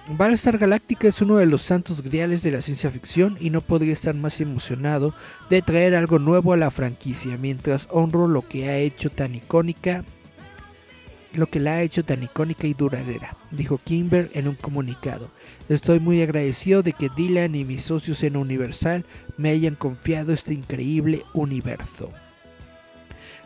Battlestar 0.10 0.58
Galactica 0.58 1.10
es 1.10 1.22
uno 1.22 1.38
de 1.38 1.46
los 1.46 1.62
santos 1.62 2.02
griales 2.02 2.42
de 2.42 2.52
la 2.52 2.62
ciencia 2.62 2.90
ficción 2.90 3.38
y 3.42 3.50
no 3.50 3.60
podría 3.60 3.92
estar 3.92 4.16
más 4.16 4.40
emocionado 4.40 5.14
de 5.50 5.62
traer 5.62 5.96
algo 5.96 6.18
nuevo 6.18 6.54
a 6.54 6.58
la 6.58 6.72
franquicia 6.72 7.38
mientras 7.38 7.90
honro 7.92 8.30
lo 8.30 8.42
que 8.42 8.70
ha 8.70 8.78
hecho 8.78 9.10
tan 9.10 9.36
icónica 9.36 10.06
lo 11.34 11.48
que 11.48 11.60
la 11.60 11.74
ha 11.74 11.82
hecho 11.82 12.06
tan 12.06 12.24
icónica 12.24 12.68
y 12.68 12.74
duradera, 12.74 13.36
dijo 13.52 13.80
Kimber 13.84 14.32
en 14.34 14.48
un 14.48 14.56
comunicado. 14.56 15.30
Estoy 15.70 16.00
muy 16.00 16.22
agradecido 16.22 16.82
de 16.84 16.94
que 16.94 17.10
Dylan 17.16 17.54
y 17.54 17.66
mis 17.66 17.84
socios 17.84 18.24
en 18.24 18.38
Universal 18.38 19.06
me 19.38 19.50
hayan 19.50 19.76
confiado 19.76 20.32
este 20.32 20.54
increíble 20.54 21.24
universo. 21.34 22.12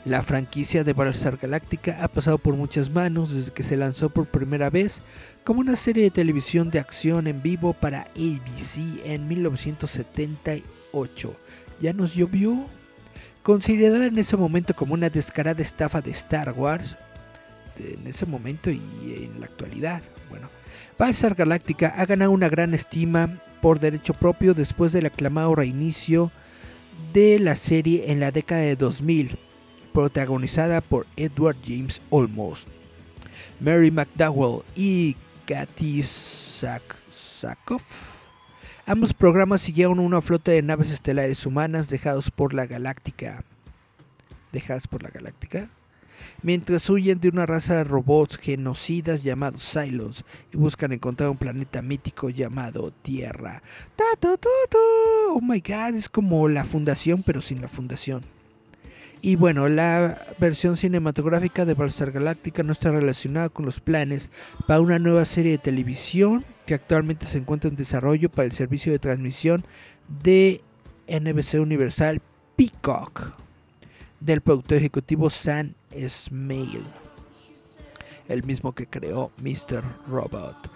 La 0.04 0.24
franquicia 0.24 0.84
de 0.84 0.94
Battlestar 0.94 1.38
Galactica 1.38 2.00
ha 2.02 2.08
pasado 2.08 2.40
por 2.40 2.56
muchas 2.56 2.90
manos 2.90 3.36
desde 3.36 3.52
que 3.52 3.62
se 3.62 3.78
lanzó 3.78 4.10
por 4.10 4.26
primera 4.26 4.72
vez 4.72 5.04
como 5.44 5.60
una 5.60 5.76
serie 5.76 6.06
de 6.06 6.10
televisión 6.10 6.72
de 6.72 6.80
acción 6.80 7.28
en 7.28 7.44
vivo 7.44 7.74
para 7.74 8.08
ABC 8.16 9.06
en 9.06 9.28
1978. 9.28 11.36
¿Ya 11.80 11.94
nos 11.94 12.16
llovió? 12.16 12.66
Considerada 13.44 14.08
en 14.08 14.18
ese 14.18 14.38
momento 14.38 14.74
como 14.74 14.96
una 14.96 15.12
descarada 15.12 15.62
estafa 15.62 16.02
de 16.02 16.10
Star 16.12 16.52
Wars, 16.54 16.98
en 17.78 18.08
ese 18.08 18.26
momento 18.26 18.72
y 18.72 18.82
en 19.06 19.40
la 19.40 19.46
actualidad, 19.46 20.02
bueno, 20.30 20.50
Battlestar 20.98 21.36
Galactica 21.36 21.94
ha 21.96 22.08
ganado 22.08 22.32
una 22.32 22.50
gran 22.50 22.74
estima 22.74 23.38
por 23.62 23.80
derecho 23.80 24.16
propio 24.16 24.56
después 24.56 24.94
del 24.94 25.06
aclamado 25.06 25.54
reinicio 25.54 26.32
de 27.14 27.38
la 27.40 27.56
serie 27.56 28.12
en 28.12 28.20
la 28.20 28.32
década 28.32 28.62
de 28.62 28.76
2000, 28.76 29.38
protagonizada 29.94 30.82
por 30.82 31.06
Edward 31.16 31.58
James 31.64 32.02
Olmos, 32.10 32.66
Mary 33.60 33.92
McDowell 33.92 34.64
y 34.76 35.16
Sak- 36.02 36.96
Sackhoff. 37.10 37.84
Ambos 38.86 39.14
programas 39.14 39.62
siguieron 39.62 40.00
una 40.00 40.22
flota 40.22 40.52
de 40.52 40.62
naves 40.62 40.92
estelares 40.92 41.46
humanas 41.46 41.90
dejados 41.90 42.32
por 42.32 42.54
la 42.54 42.66
Galáctica. 42.66 43.44
¿Dejadas 44.52 44.88
por 44.88 45.04
la 45.04 45.10
Galáctica? 45.10 45.70
Mientras 46.44 46.90
huyen 46.90 47.20
de 47.20 47.30
una 47.30 47.46
raza 47.46 47.76
de 47.76 47.84
robots 47.84 48.38
genocidas 48.38 49.24
llamados 49.24 49.72
Cylons 49.72 50.24
y 50.54 50.58
buscan 50.58 50.92
encontrar 50.92 51.30
un 51.30 51.38
planeta 51.38 51.82
mítico 51.82 52.30
llamado 52.30 52.92
Tierra. 53.02 53.62
Oh 55.30 55.40
my 55.42 55.60
god, 55.62 55.96
es 55.96 56.10
como 56.10 56.48
la 56.48 56.64
fundación 56.64 57.24
pero 57.24 57.42
sin 57.42 57.62
la 57.62 57.68
fundación. 57.68 58.22
Y 59.24 59.36
bueno, 59.36 59.70
la 59.70 60.34
versión 60.40 60.76
cinematográfica 60.76 61.64
de 61.64 61.76
Battlestar 61.76 62.12
Galactica 62.12 62.64
no 62.64 62.72
está 62.72 62.90
relacionada 62.90 63.50
con 63.50 63.66
los 63.66 63.80
planes 63.80 64.32
para 64.66 64.82
una 64.82 64.98
nueva 64.98 65.26
serie 65.26 65.52
de 65.52 65.58
televisión 65.60 66.44
que 66.66 66.74
actualmente 66.74 67.28
se 67.28 67.38
encuentra 67.38 67.70
en 67.70 67.76
desarrollo 67.76 68.32
para 68.32 68.48
el 68.48 68.52
servicio 68.52 68.92
de 68.92 68.98
transmisión 68.98 69.64
de 70.24 70.62
NBC 71.08 71.60
Universal 71.62 72.20
Peacock 72.56 73.34
del 74.20 74.42
productor 74.42 74.80
ejecutivo 74.80 75.30
Sam 75.30 75.74
Smale, 76.08 76.82
el 78.28 78.44
mismo 78.44 78.74
que 78.74 78.88
creó 78.88 79.30
Mr. 79.38 79.84
Robot. 80.08 80.72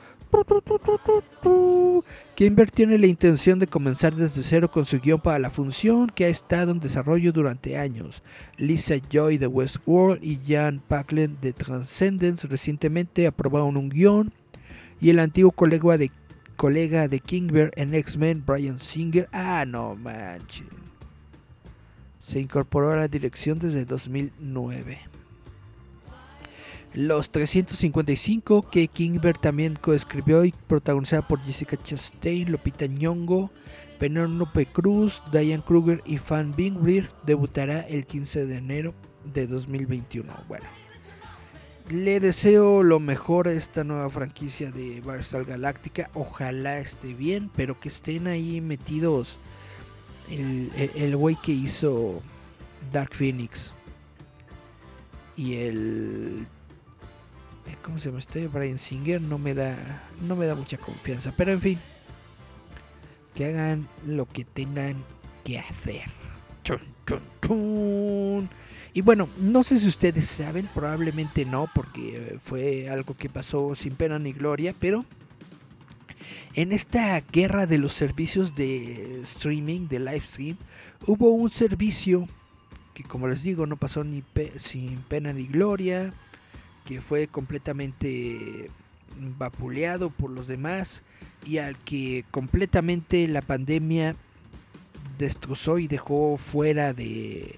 Kimber 2.35 2.69
tiene 2.69 2.97
la 2.97 3.07
intención 3.07 3.59
de 3.59 3.67
comenzar 3.67 4.13
desde 4.13 4.43
cero 4.43 4.69
con 4.69 4.85
su 4.85 4.99
guion 4.99 5.21
para 5.21 5.39
la 5.39 5.49
función 5.49 6.09
que 6.09 6.25
ha 6.25 6.27
estado 6.27 6.71
en 6.71 6.81
desarrollo 6.81 7.31
durante 7.31 7.77
años. 7.77 8.23
Lisa 8.57 8.95
Joy 9.09 9.37
de 9.37 9.47
Westworld 9.47 10.21
y 10.21 10.39
Jan 10.45 10.81
Packlin 10.85 11.37
de 11.39 11.53
Transcendence 11.53 12.45
recientemente 12.47 13.25
aprobaron 13.25 13.77
un 13.77 13.87
guion 13.87 14.33
y 14.99 15.09
el 15.09 15.19
antiguo 15.19 15.51
colega 15.51 15.97
de, 15.97 16.11
colega 16.57 17.07
de 17.07 17.19
Kimber 17.21 17.71
en 17.75 17.93
X-Men, 17.93 18.43
Brian 18.45 18.79
Singer, 18.79 19.29
ah 19.31 19.63
no 19.65 19.95
manches, 19.95 20.67
se 22.19 22.39
incorporó 22.39 22.91
a 22.91 22.97
la 22.97 23.07
dirección 23.07 23.59
desde 23.59 23.85
2009. 23.85 25.14
Los 26.95 27.29
355, 27.29 28.69
que 28.69 28.87
Kingbert 28.87 29.41
también 29.41 29.75
coescribió 29.75 30.45
y 30.45 30.53
protagonizada 30.67 31.27
por 31.27 31.41
Jessica 31.41 31.75
Chastain, 31.75 32.49
Lupita 32.49 32.87
Nyong'o, 32.87 33.51
Penélope 33.99 34.65
Cruz, 34.65 35.21
Diane 35.31 35.61
Kruger 35.63 36.01
y 36.05 36.17
Fan 36.17 36.53
Bingbir, 36.55 37.09
debutará 37.25 37.81
el 37.81 38.05
15 38.05 38.45
de 38.45 38.57
enero 38.57 38.93
de 39.33 39.45
2021. 39.45 40.33
Bueno, 40.47 40.65
le 41.89 42.19
deseo 42.21 42.81
lo 42.81 43.01
mejor 43.01 43.49
a 43.49 43.51
esta 43.51 43.83
nueva 43.83 44.09
franquicia 44.09 44.71
de 44.71 45.01
Battlestar 45.01 45.43
Galactica. 45.43 46.09
Ojalá 46.13 46.79
esté 46.79 47.13
bien, 47.13 47.51
pero 47.55 47.77
que 47.79 47.89
estén 47.89 48.27
ahí 48.27 48.61
metidos 48.61 49.37
el 50.29 50.71
el- 50.77 50.91
el 50.95 51.17
güey 51.17 51.35
que 51.35 51.51
hizo 51.51 52.21
Dark 52.91 53.13
Phoenix 53.13 53.73
y 55.37 55.55
el 55.55 56.47
¿cómo 57.81 57.99
se 57.99 58.09
llama 58.09 58.19
este? 58.19 58.47
Brian 58.47 58.77
Singer 58.77 59.21
no 59.21 59.37
me 59.37 59.53
da 59.53 59.75
no 60.21 60.35
me 60.35 60.45
da 60.45 60.55
mucha 60.55 60.77
confianza, 60.77 61.33
pero 61.35 61.51
en 61.51 61.61
fin, 61.61 61.79
que 63.33 63.45
hagan 63.45 63.87
lo 64.05 64.25
que 64.27 64.43
tengan 64.43 65.03
que 65.43 65.59
hacer. 65.59 66.03
Chun. 66.63 68.49
Y 68.93 69.01
bueno, 69.01 69.27
no 69.37 69.63
sé 69.63 69.77
si 69.77 69.87
ustedes 69.87 70.27
saben, 70.27 70.69
probablemente 70.73 71.45
no, 71.45 71.69
porque 71.75 72.17
eh, 72.17 72.39
fue 72.41 72.89
algo 72.89 73.13
que 73.15 73.29
pasó 73.29 73.75
sin 73.75 73.93
pena 73.95 74.17
ni 74.19 74.31
gloria, 74.31 74.73
pero 74.79 75.05
en 76.53 76.71
esta 76.71 77.19
guerra 77.19 77.65
de 77.65 77.77
los 77.77 77.93
servicios 77.93 78.55
de 78.55 79.21
streaming, 79.21 79.87
de 79.89 79.99
live 79.99 80.23
stream, 80.25 80.57
hubo 81.05 81.29
un 81.31 81.49
servicio 81.49 82.27
que 82.93 83.03
como 83.03 83.27
les 83.27 83.43
digo 83.43 83.67
no 83.67 83.75
pasó 83.75 84.05
ni 84.05 84.23
sin 84.57 84.97
pena 85.01 85.33
ni 85.33 85.45
gloria, 85.45 86.13
que 86.85 87.01
fue 87.01 87.27
completamente 87.27 88.69
vapuleado 89.37 90.09
por 90.09 90.29
los 90.29 90.47
demás 90.47 91.01
y 91.45 91.57
al 91.57 91.77
que 91.77 92.25
completamente 92.31 93.27
la 93.27 93.41
pandemia 93.41 94.15
destrozó 95.17 95.79
y 95.79 95.87
dejó 95.87 96.37
fuera 96.37 96.93
de 96.93 97.57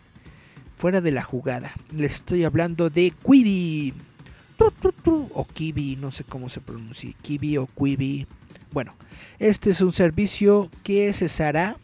fuera 0.76 1.02
de 1.02 1.12
la 1.12 1.24
jugada. 1.24 1.72
Les 1.96 2.16
estoy 2.16 2.44
hablando 2.44 2.90
de 2.90 3.12
Quibi. 3.26 3.94
O 5.34 5.46
Kiwi, 5.46 5.98
no 5.98 6.12
sé 6.12 6.24
cómo 6.24 6.50
se 6.50 6.62
pronuncia, 6.62 7.14
Kiwi 7.22 7.58
o 7.58 7.68
Quibi. 7.68 8.26
Bueno, 8.72 8.96
este 9.38 9.70
es 9.70 9.82
un 9.82 9.92
servicio 9.92 10.70
que 10.84 11.14
cesará 11.14 11.78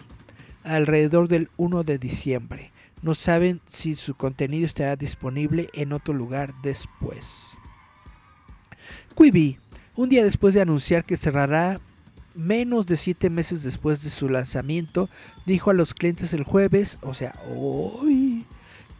alrededor 0.64 1.28
del 1.28 1.50
1 1.58 1.84
de 1.84 1.98
diciembre. 2.00 2.73
No 3.04 3.14
saben 3.14 3.62
si 3.68 3.96
su 3.96 4.16
contenido 4.16 4.66
estará 4.66 4.96
disponible 4.96 5.70
en 5.74 5.94
otro 5.94 6.14
lugar 6.14 6.54
después. 6.64 7.58
Quibi, 9.16 9.60
un 9.96 10.10
día 10.10 10.24
después 10.24 10.54
de 10.54 10.62
anunciar 10.62 11.06
que 11.06 11.18
cerrará 11.18 11.80
menos 12.34 12.88
de 12.88 12.98
7 12.98 13.30
meses 13.30 13.62
después 13.64 14.04
de 14.04 14.10
su 14.10 14.30
lanzamiento, 14.30 15.10
dijo 15.46 15.70
a 15.70 15.74
los 15.74 15.94
clientes 15.94 16.34
el 16.34 16.44
jueves, 16.44 16.98
o 17.02 17.14
sea, 17.14 17.36
hoy, 17.54 18.46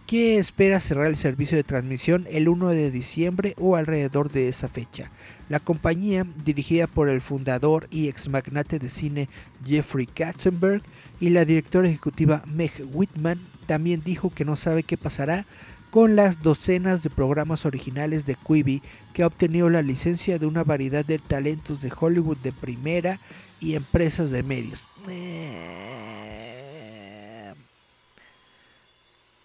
que 0.06 0.38
espera 0.38 0.80
cerrar 0.80 1.08
el 1.08 1.16
servicio 1.16 1.58
de 1.58 1.64
transmisión 1.64 2.28
el 2.30 2.48
1 2.48 2.70
de 2.70 2.92
diciembre 2.92 3.56
o 3.58 3.76
alrededor 3.76 4.32
de 4.32 4.50
esa 4.50 4.68
fecha. 4.68 5.10
La 5.50 5.60
compañía, 5.60 6.26
dirigida 6.44 6.88
por 6.88 7.10
el 7.10 7.22
fundador 7.22 7.88
y 7.90 8.10
ex 8.10 8.28
magnate 8.28 8.80
de 8.80 8.90
cine 8.90 9.30
Jeffrey 9.66 10.06
Katzenberg 10.06 10.84
y 11.24 11.30
la 11.30 11.46
directora 11.46 11.88
ejecutiva 11.88 12.44
Meg 12.54 12.74
Whitman, 12.92 13.40
también 13.66 14.02
dijo 14.04 14.30
que 14.30 14.44
no 14.44 14.58
sabe 14.58 14.84
qué 14.84 14.98
pasará 14.98 15.46
con 15.90 16.18
las 16.18 16.44
docenas 16.44 17.02
de 17.02 17.10
programas 17.10 17.66
originales 17.66 18.26
de 18.26 18.36
Quibi 18.36 18.82
que 19.14 19.24
ha 19.24 19.28
obtenido 19.28 19.70
la 19.70 19.82
licencia 19.82 20.38
de 20.38 20.48
una 20.48 20.66
variedad 20.66 21.06
de 21.06 21.20
talentos 21.20 21.82
de 21.82 21.94
Hollywood 21.98 22.36
de 22.40 22.52
primera 22.52 23.22
y 23.62 23.76
empresas 23.76 24.32
de 24.32 24.44
medios. 24.44 24.86
Eh, 25.08 25.94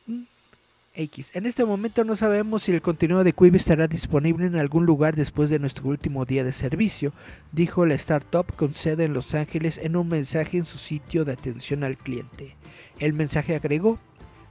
mm, 0.09 0.23
En 0.99 1.47
este 1.47 1.65
momento 1.65 2.03
no 2.03 2.17
sabemos 2.17 2.65
si 2.65 2.73
el 2.73 2.83
contenido 2.83 3.23
de 3.23 3.33
Quibi 3.33 3.57
estará 3.57 3.87
disponible 3.87 4.49
en 4.49 4.57
algún 4.57 4.85
lugar 4.85 5.15
después 5.15 5.49
de 5.49 5.61
nuestro 5.61 5.87
último 5.87 6.25
día 6.25 6.43
de 6.43 6.53
servicio, 6.53 7.13
dijo 7.53 7.87
la 7.87 7.95
startup 7.95 8.53
con 8.57 8.75
sede 8.75 9.05
en 9.05 9.13
Los 9.13 9.33
Ángeles 9.37 9.79
en 9.79 9.95
un 9.95 10.09
mensaje 10.09 10.57
en 10.57 10.65
su 10.65 10.77
sitio 10.77 11.25
de 11.25 11.35
atención 11.35 11.85
al 11.85 11.97
cliente. 11.97 12.57
El 12.99 13.13
mensaje 13.13 13.55
agregó, 13.55 14.01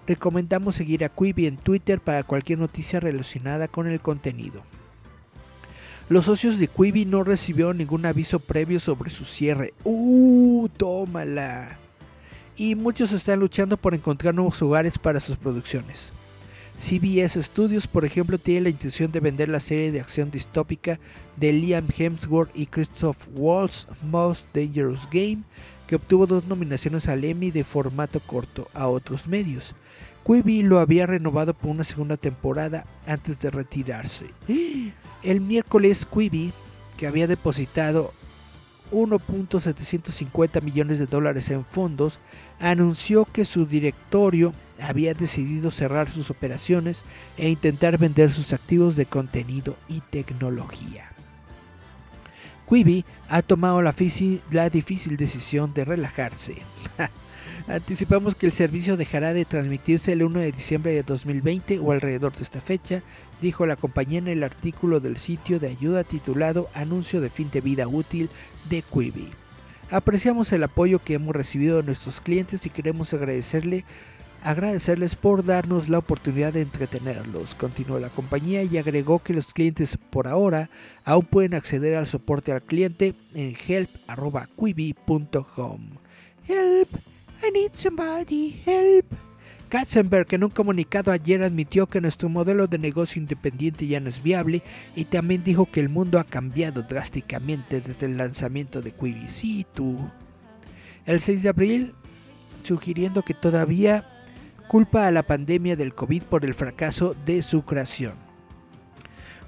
recomendamos 0.08 0.76
seguir 0.76 1.04
a 1.04 1.10
Quibi 1.10 1.48
en 1.48 1.58
Twitter 1.58 2.00
para 2.00 2.24
cualquier 2.24 2.60
noticia 2.60 3.02
relacionada 3.02 3.68
con 3.68 3.88
el 3.88 4.00
contenido. 4.00 4.64
Los 6.08 6.24
socios 6.24 6.60
de 6.60 6.70
Quibi 6.70 7.04
no 7.04 7.26
recibieron 7.26 7.78
ningún 7.78 8.06
aviso 8.06 8.40
previo 8.40 8.80
sobre 8.80 9.10
su 9.10 9.26
cierre. 9.26 9.74
¡Uh! 9.84 10.70
¡Tómala! 10.78 11.78
Y 12.56 12.76
muchos 12.76 13.12
están 13.12 13.42
luchando 13.42 13.76
por 13.76 13.94
encontrar 13.94 14.34
nuevos 14.34 14.62
hogares 14.62 14.98
para 14.98 15.20
sus 15.20 15.36
producciones. 15.36 16.14
CBS 16.78 17.42
Studios, 17.42 17.88
por 17.88 18.06
ejemplo, 18.06 18.38
tiene 18.38 18.62
la 18.62 18.70
intención 18.70 19.12
de 19.12 19.20
vender 19.20 19.50
la 19.50 19.60
serie 19.60 19.92
de 19.92 20.00
acción 20.00 20.30
distópica 20.30 21.00
de 21.36 21.52
Liam 21.52 21.88
Hemsworth 21.98 22.56
y 22.56 22.68
Christoph 22.68 23.18
Waltz, 23.34 23.88
Most 24.04 24.46
Dangerous 24.54 25.08
Game, 25.12 25.40
que 25.88 25.96
obtuvo 25.96 26.28
dos 26.28 26.46
nominaciones 26.46 27.08
al 27.08 27.24
Emmy 27.24 27.50
de 27.50 27.64
formato 27.64 28.20
corto 28.20 28.68
a 28.76 28.88
otros 28.88 29.28
medios. 29.28 29.74
Quibi 30.24 30.62
lo 30.62 30.80
había 30.80 31.08
renovado 31.08 31.56
por 31.56 31.72
una 31.72 31.84
segunda 31.84 32.16
temporada 32.16 32.86
antes 33.08 33.40
de 33.40 33.50
retirarse. 33.50 34.28
El 35.24 35.42
miércoles 35.42 36.06
Quibi, 36.06 36.54
que 36.96 37.08
había 37.08 37.26
depositado 37.26 38.14
1.750 38.92 40.62
millones 40.62 41.00
de 41.00 41.08
dólares 41.08 41.50
en 41.50 41.66
fondos, 41.66 42.20
anunció 42.60 43.26
que 43.26 43.46
su 43.46 43.66
directorio 43.66 44.52
había 44.82 45.14
decidido 45.14 45.72
cerrar 45.72 46.10
sus 46.10 46.30
operaciones 46.30 47.04
e 47.38 47.50
intentar 47.50 47.98
vender 47.98 48.32
sus 48.32 48.54
activos 48.54 48.96
de 48.96 49.06
contenido 49.06 49.78
y 49.88 50.02
tecnología. 50.02 51.12
Quibi 52.68 53.06
ha 53.30 53.42
tomado 53.42 53.82
la, 53.82 53.94
difícil 54.70 55.18
decisión 55.18 55.74
de 55.74 55.86
relajarse. 55.86 56.58
Anticipamos 57.68 58.36
que 58.36 58.46
el 58.46 58.52
servicio 58.52 58.98
dejará 58.98 59.34
de 59.34 59.46
transmitirse 59.46 60.14
el 60.14 60.24
1 60.24 60.40
de 60.40 60.52
diciembre 60.52 60.94
de 60.94 61.04
2020 61.04 61.80
o 61.80 61.92
alrededor 61.92 62.36
de 62.36 62.44
esta 62.44 62.62
fecha, 62.62 63.04
dijo 63.42 63.66
la 63.66 63.76
compañía 63.76 64.20
en 64.20 64.28
el 64.28 64.44
artículo 64.44 65.00
del 65.00 65.18
sitio 65.18 65.60
de 65.60 65.68
ayuda 65.68 66.04
titulado 66.04 66.70
Anuncio 66.74 67.20
de 67.22 67.30
fin 67.30 67.50
de 67.52 67.62
vida 67.62 67.88
útil 67.88 68.30
de 68.70 68.82
Quibi. 68.82 69.30
Apreciamos 69.90 70.52
el 70.52 70.64
apoyo 70.64 71.00
que 71.00 71.14
hemos 71.14 71.36
recibido 71.36 71.78
de 71.78 71.84
nuestros 71.84 72.20
clientes 72.20 72.66
y 72.66 72.70
queremos 72.70 73.14
agradecerle 73.14 73.86
agradecerles 74.44 75.16
por 75.16 75.44
darnos 75.44 75.90
la 75.90 75.98
oportunidad 75.98 76.54
de 76.54 76.62
entretenerlos, 76.62 77.56
continuó 77.56 78.00
la 78.00 78.10
compañía 78.10 78.64
y 78.64 78.78
agregó 78.78 79.20
que 79.20 79.34
los 79.34 79.54
clientes 79.54 79.98
por 80.10 80.28
ahora 80.28 80.70
aún 81.04 81.26
pueden 81.26 81.54
acceder 81.54 81.96
al 81.96 82.08
soporte 82.08 82.52
al 82.52 82.62
cliente 82.62 83.16
en 83.34 83.56
help.quibi.com. 83.68 84.48
Help, 86.48 86.90
I 87.44 87.52
need 87.52 87.72
somebody, 87.74 88.62
help. 88.66 89.06
Katzenberg 89.70 90.28
en 90.34 90.46
un 90.46 90.50
comunicado 90.50 91.12
ayer 91.12 91.44
admitió 91.44 91.88
que 91.88 92.00
nuestro 92.00 92.30
modelo 92.30 92.68
de 92.68 92.78
negocio 92.78 93.22
independiente 93.22 93.86
ya 93.86 94.00
no 94.00 94.08
es 94.08 94.24
viable 94.24 94.62
y 94.96 95.04
también 95.06 95.44
dijo 95.44 95.70
que 95.70 95.82
el 95.82 95.90
mundo 95.90 96.20
ha 96.20 96.24
cambiado 96.24 96.84
drásticamente 96.84 97.82
desde 97.82 98.06
el 98.06 98.16
lanzamiento 98.16 98.82
de 98.82 98.92
Quibi. 98.92 99.28
Sí, 99.28 99.66
tú. 99.74 100.10
El 101.06 101.20
6 101.20 101.44
de 101.44 101.50
abril, 101.50 101.94
sugiriendo 102.64 103.24
que 103.24 103.34
todavía 103.34 104.06
culpa 104.68 105.08
a 105.08 105.12
la 105.12 105.24
pandemia 105.24 105.76
del 105.76 105.94
COVID 105.96 106.24
por 106.24 106.46
el 106.46 106.54
fracaso 106.54 107.16
de 107.26 107.42
su 107.42 107.64
creación. 107.64 108.16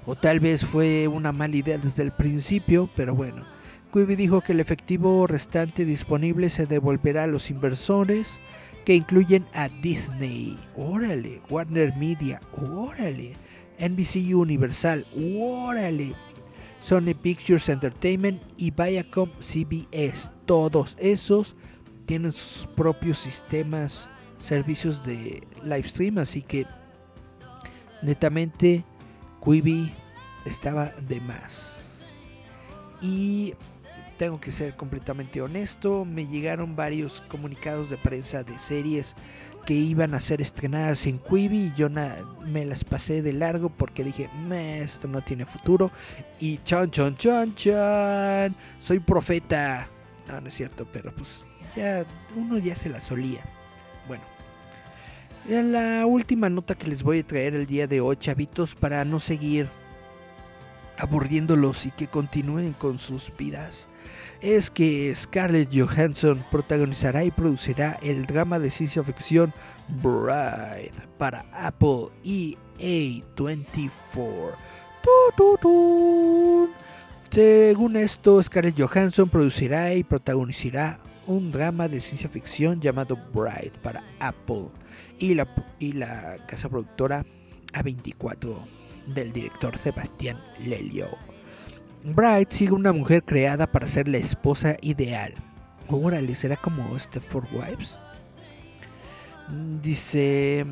O 0.06 0.16
tal 0.16 0.40
vez 0.40 0.64
fue 0.64 1.08
una 1.08 1.32
mala 1.32 1.56
idea 1.56 1.78
desde 1.78 2.02
el 2.02 2.10
principio, 2.10 2.88
pero 2.96 3.14
bueno. 3.14 3.44
Quibi 3.92 4.16
dijo 4.16 4.40
que 4.40 4.52
el 4.52 4.60
efectivo 4.60 5.26
restante 5.26 5.84
disponible 5.84 6.48
se 6.48 6.66
devolverá 6.66 7.24
a 7.24 7.26
los 7.26 7.50
inversores, 7.50 8.40
que 8.84 8.94
incluyen 8.94 9.44
a 9.52 9.68
Disney, 9.68 10.58
órale, 10.74 11.42
Warner 11.50 11.94
Media, 11.96 12.40
órale, 12.52 13.34
NBC 13.78 14.34
Universal, 14.34 15.04
órale, 15.38 16.14
Sony 16.80 17.14
Pictures 17.20 17.68
Entertainment 17.68 18.40
y 18.56 18.70
Viacom 18.70 19.28
CBS. 19.40 20.30
Todos 20.46 20.96
esos 20.98 21.56
tienen 22.06 22.32
sus 22.32 22.66
propios 22.68 23.18
sistemas 23.18 24.08
servicios 24.40 25.04
de 25.04 25.46
live 25.62 25.88
stream, 25.88 26.18
así 26.18 26.42
que 26.42 26.66
netamente 28.02 28.84
Quibi 29.44 29.92
estaba 30.44 30.86
de 30.86 31.20
más. 31.20 31.78
Y 33.00 33.54
tengo 34.18 34.38
que 34.38 34.52
ser 34.52 34.76
completamente 34.76 35.40
honesto, 35.40 36.04
me 36.04 36.26
llegaron 36.26 36.76
varios 36.76 37.22
comunicados 37.22 37.88
de 37.88 37.96
prensa 37.96 38.42
de 38.42 38.58
series 38.58 39.14
que 39.64 39.74
iban 39.74 40.14
a 40.14 40.20
ser 40.20 40.40
estrenadas 40.40 41.06
en 41.06 41.18
Quibi 41.18 41.66
y 41.66 41.72
yo 41.74 41.88
me 42.44 42.64
las 42.64 42.84
pasé 42.84 43.22
de 43.22 43.32
largo 43.32 43.70
porque 43.70 44.04
dije, 44.04 44.28
esto 44.78 45.08
no 45.08 45.22
tiene 45.22 45.46
futuro. 45.46 45.90
Y 46.38 46.58
chan, 46.58 46.90
chan, 46.90 47.16
chan, 47.16 47.54
chan, 47.54 48.54
soy 48.78 48.98
profeta. 48.98 49.88
No, 50.28 50.40
no 50.40 50.48
es 50.48 50.54
cierto, 50.54 50.86
pero 50.92 51.14
pues 51.14 51.46
ya 51.74 52.04
uno 52.36 52.58
ya 52.58 52.76
se 52.76 52.88
la 52.88 53.00
solía. 53.00 53.42
La 55.50 56.06
última 56.06 56.48
nota 56.48 56.76
que 56.76 56.86
les 56.86 57.02
voy 57.02 57.18
a 57.18 57.26
traer 57.26 57.56
el 57.56 57.66
día 57.66 57.88
de 57.88 58.00
hoy, 58.00 58.14
chavitos, 58.14 58.76
para 58.76 59.04
no 59.04 59.18
seguir 59.18 59.68
aburriéndolos 60.96 61.86
y 61.86 61.90
que 61.90 62.06
continúen 62.06 62.72
con 62.72 63.00
sus 63.00 63.32
vidas, 63.36 63.88
es 64.40 64.70
que 64.70 65.12
Scarlett 65.12 65.76
Johansson 65.76 66.44
protagonizará 66.52 67.24
y 67.24 67.32
producirá 67.32 67.98
el 68.00 68.26
drama 68.26 68.60
de 68.60 68.70
ciencia 68.70 69.02
ficción 69.02 69.52
Bride 69.88 70.92
para 71.18 71.44
Apple 71.52 72.10
EA24. 72.22 74.54
Según 77.30 77.94
esto, 77.94 78.42
Scarlett 78.42 78.80
Johansson 78.80 79.28
producirá 79.28 79.94
y 79.94 80.02
protagonizará 80.02 80.98
un 81.28 81.52
drama 81.52 81.86
de 81.86 82.00
ciencia 82.00 82.28
ficción 82.28 82.80
llamado 82.80 83.16
Bride 83.32 83.72
para 83.84 84.02
Apple 84.18 84.66
y 85.20 85.34
la, 85.34 85.46
y 85.78 85.92
la 85.92 86.44
casa 86.48 86.68
productora 86.68 87.24
A24 87.72 88.56
del 89.14 89.32
director 89.32 89.78
Sebastián 89.78 90.38
Lelio. 90.58 91.06
Bride 92.02 92.48
sigue 92.50 92.72
una 92.72 92.92
mujer 92.92 93.22
creada 93.22 93.70
para 93.70 93.86
ser 93.86 94.08
la 94.08 94.18
esposa 94.18 94.76
ideal. 94.80 95.32
Órale, 95.86 96.34
¿será 96.34 96.56
como 96.56 96.98
Four 96.98 97.46
Wives? 97.52 98.00
Dice, 99.80 100.66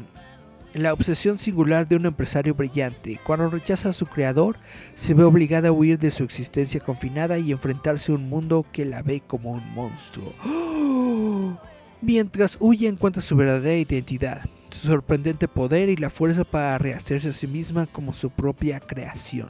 la 0.74 0.92
obsesión 0.92 1.38
singular 1.38 1.88
de 1.88 1.96
un 1.96 2.06
empresario 2.06 2.54
brillante. 2.54 3.18
Cuando 3.24 3.48
rechaza 3.48 3.90
a 3.90 3.92
su 3.92 4.06
creador, 4.06 4.56
se 4.94 5.14
ve 5.14 5.24
obligada 5.24 5.68
a 5.68 5.72
huir 5.72 5.98
de 5.98 6.10
su 6.10 6.24
existencia 6.24 6.80
confinada 6.80 7.38
y 7.38 7.52
enfrentarse 7.52 8.12
a 8.12 8.16
un 8.16 8.28
mundo 8.28 8.66
que 8.72 8.84
la 8.84 9.02
ve 9.02 9.22
como 9.26 9.52
un 9.52 9.74
monstruo. 9.74 10.32
Mientras 12.00 12.56
huye 12.60 12.86
encuentra 12.86 13.22
su 13.22 13.34
verdadera 13.34 13.76
identidad, 13.76 14.42
su 14.70 14.86
sorprendente 14.86 15.48
poder 15.48 15.88
y 15.88 15.96
la 15.96 16.10
fuerza 16.10 16.44
para 16.44 16.78
rehacerse 16.78 17.30
a 17.30 17.32
sí 17.32 17.46
misma 17.46 17.86
como 17.86 18.12
su 18.12 18.30
propia 18.30 18.78
creación. 18.78 19.48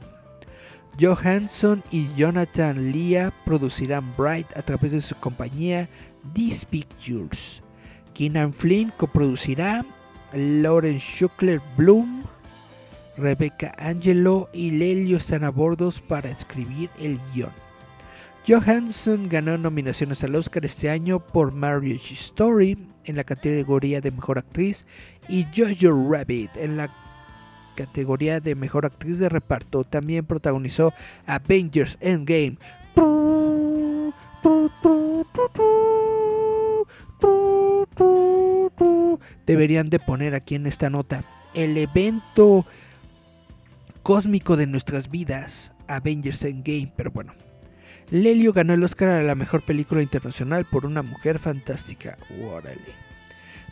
Johansson 0.99 1.83
y 1.91 2.07
Jonathan 2.15 2.91
Lea 2.91 3.31
producirán 3.45 4.13
Bright 4.17 4.47
a 4.57 4.61
través 4.61 4.91
de 4.91 4.99
su 4.99 5.15
compañía 5.15 5.87
These 6.33 6.65
Pictures. 6.65 7.63
Keenan 8.13 8.51
Flynn 8.51 8.91
coproducirá, 8.97 9.85
Lauren 10.33 10.99
Schuckler 10.99 11.61
Bloom, 11.75 12.23
Rebecca 13.17 13.73
Angelo 13.77 14.49
y 14.53 14.71
Lelio 14.71 15.17
están 15.17 15.43
a 15.43 15.49
bordos 15.49 16.01
para 16.01 16.29
escribir 16.29 16.89
el 16.99 17.19
guion. 17.33 17.51
Johansson 18.47 19.27
ganó 19.29 19.57
nominaciones 19.57 20.23
al 20.23 20.35
Oscar 20.35 20.65
este 20.65 20.89
año 20.89 21.19
por 21.19 21.53
Marriage 21.53 22.13
Story 22.13 22.77
en 23.05 23.15
la 23.15 23.23
categoría 23.23 24.01
de 24.01 24.11
Mejor 24.11 24.37
Actriz 24.37 24.85
y 25.27 25.45
Jojo 25.55 26.09
Rabbit 26.11 26.55
en 26.55 26.77
la 26.77 26.89
categoría 27.75 28.39
de 28.39 28.55
Mejor 28.55 28.85
Actriz 28.85 29.19
de 29.19 29.29
Reparto. 29.29 29.83
También 29.83 30.25
protagonizó 30.25 30.93
Avengers 31.25 31.97
Endgame. 32.01 32.57
Deberían 39.45 39.89
de 39.89 39.99
poner 39.99 40.35
aquí 40.35 40.55
en 40.55 40.67
esta 40.67 40.89
nota 40.89 41.23
el 41.53 41.77
evento 41.77 42.65
cósmico 44.03 44.57
de 44.57 44.67
nuestras 44.67 45.09
vidas, 45.09 45.71
Avengers 45.87 46.43
Endgame, 46.43 46.91
pero 46.95 47.11
bueno. 47.11 47.33
Lelio 48.11 48.53
ganó 48.53 48.73
el 48.73 48.83
Oscar 48.83 49.09
a 49.09 49.23
la 49.23 49.35
mejor 49.35 49.61
película 49.61 50.01
internacional 50.01 50.65
por 50.65 50.85
una 50.85 51.03
mujer 51.03 51.37
fantástica. 51.37 52.17
Órale. 52.43 53.09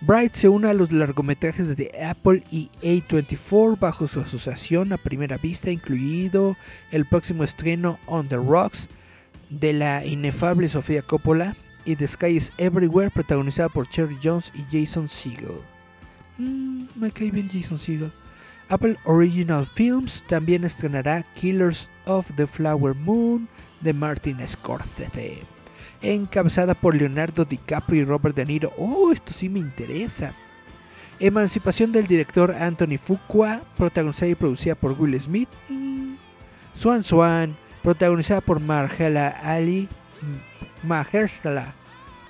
Bright 0.02 0.36
se 0.36 0.48
une 0.48 0.70
a 0.70 0.74
los 0.76 0.92
largometrajes 0.92 1.76
de 1.76 1.92
Apple 2.06 2.44
y 2.52 2.70
A24 2.84 3.80
bajo 3.80 4.08
su 4.08 4.20
asociación 4.20 4.94
a 4.94 4.98
primera 4.98 5.38
vista, 5.38 5.72
incluido 5.72 6.56
el 6.92 7.06
próximo 7.06 7.44
estreno 7.44 7.98
On 8.06 8.28
the 8.28 8.36
Rocks 8.36 8.90
de 9.50 9.74
la 9.74 10.06
inefable 10.06 10.70
Sofía 10.70 11.02
Coppola 11.02 11.56
y 11.88 11.96
The 11.96 12.08
Sky 12.08 12.36
is 12.36 12.52
Everywhere, 12.58 13.10
protagonizada 13.10 13.70
por 13.70 13.88
Cherry 13.88 14.18
Jones 14.22 14.52
y 14.54 14.66
Jason 14.72 15.08
Segel. 15.08 15.62
Mm, 16.38 16.86
me 16.96 17.10
cae 17.12 17.32
bien 17.32 17.50
Jason 17.52 17.80
Segel. 17.80 18.12
Apple 18.70 18.98
Original 19.06 19.66
Films 19.66 20.24
también 20.28 20.66
estrenará 20.66 21.24
Killers 21.34 21.90
of 22.06 22.30
the 22.36 22.46
Flower 22.46 22.94
Moon 22.94 23.48
de 23.80 23.94
Martin 23.94 24.46
Scorsese, 24.46 25.44
encabezada 26.02 26.74
por 26.74 26.94
Leonardo 26.94 27.46
DiCaprio 27.46 28.02
y 28.02 28.06
Robert 28.06 28.36
De 28.36 28.46
Niro. 28.46 28.74
Oh, 28.78 29.12
esto 29.12 29.32
sí 29.32 29.48
me 29.48 29.60
interesa. 29.60 30.34
Emancipación 31.20 31.94
del 31.94 32.06
director 32.06 32.54
Anthony 32.54 32.98
Fuqua, 33.02 33.62
protagonizada 33.78 34.32
y 34.32 34.36
producida 34.36 34.76
por 34.76 34.92
Will 34.92 35.20
Smith. 35.20 35.50
Mm. 35.70 36.16
Swan 36.74 37.04
Swan, 37.04 37.56
protagonizada 37.82 38.42
por 38.42 38.60
Mahershala 38.60 39.30
Ali, 39.30 39.88
Mahershala, 40.84 41.74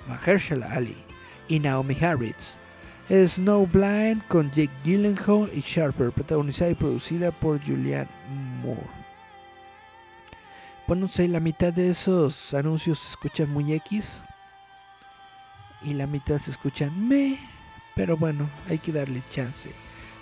Mahershala 0.08 0.72
Ali 0.72 0.96
y 1.48 1.60
Naomi 1.60 1.96
Harris. 2.00 2.58
Snowblind 3.08 4.22
con 4.28 4.50
Jake 4.50 4.70
Gyllenhaal 4.84 5.50
y 5.54 5.60
Sharper, 5.60 6.12
protagonizada 6.12 6.70
y 6.70 6.74
producida 6.74 7.30
por 7.30 7.58
Julianne 7.64 8.10
Moore. 8.62 8.82
Bueno, 10.86 11.02
no 11.02 11.08
sé, 11.08 11.26
la 11.28 11.40
mitad 11.40 11.72
de 11.72 11.90
esos 11.90 12.52
anuncios 12.54 12.98
se 12.98 13.10
escuchan 13.10 13.50
muy 13.50 13.72
X 13.72 14.20
y 15.82 15.94
la 15.94 16.06
mitad 16.06 16.38
se 16.38 16.50
escuchan 16.50 17.08
me, 17.08 17.38
pero 17.94 18.16
bueno, 18.16 18.48
hay 18.68 18.78
que 18.78 18.92
darle 18.92 19.22
chance 19.30 19.70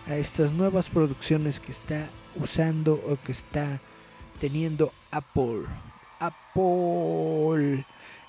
a 0.09 0.15
estas 0.15 0.53
nuevas 0.53 0.89
producciones 0.89 1.61
que 1.61 1.73
está 1.73 2.07
usando 2.37 2.95
o 2.95 3.17
que 3.25 3.33
está 3.33 3.81
teniendo 4.41 4.93
Apple. 5.11 5.67
Apple. 6.21 7.85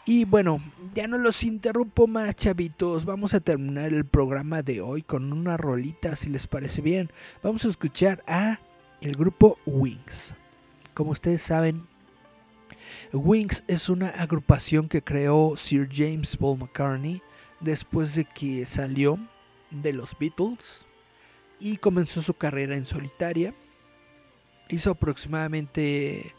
Y 0.07 0.23
bueno, 0.23 0.61
ya 0.95 1.05
no 1.05 1.17
los 1.17 1.43
interrumpo 1.43 2.07
más, 2.07 2.33
chavitos. 2.33 3.03
Vamos 3.03 3.33
a 3.33 3.41
terminar 3.41 3.91
el 3.91 4.05
programa 4.05 4.61
de 4.61 4.79
hoy 4.79 5.03
con 5.03 5.33
una 5.33 5.57
rolita, 5.57 6.15
si 6.15 6.29
les 6.29 6.47
parece 6.47 6.81
bien. 6.81 7.11
Vamos 7.43 7.65
a 7.65 7.67
escuchar 7.67 8.23
a 8.25 8.61
el 9.01 9.17
grupo 9.17 9.59
Wings. 9.65 10.33
Como 10.93 11.11
ustedes 11.11 11.41
saben, 11.41 11.85
Wings 13.11 13.65
es 13.67 13.89
una 13.89 14.07
agrupación 14.07 14.87
que 14.87 15.03
creó 15.03 15.57
Sir 15.57 15.89
James 15.91 16.37
Paul 16.37 16.59
McCartney 16.59 17.21
después 17.59 18.15
de 18.15 18.23
que 18.23 18.65
salió 18.65 19.19
de 19.71 19.91
los 19.91 20.17
Beatles 20.17 20.85
y 21.59 21.75
comenzó 21.75 22.21
su 22.21 22.33
carrera 22.33 22.77
en 22.77 22.85
solitaria. 22.85 23.53
Hizo 24.69 24.91
aproximadamente 24.91 26.33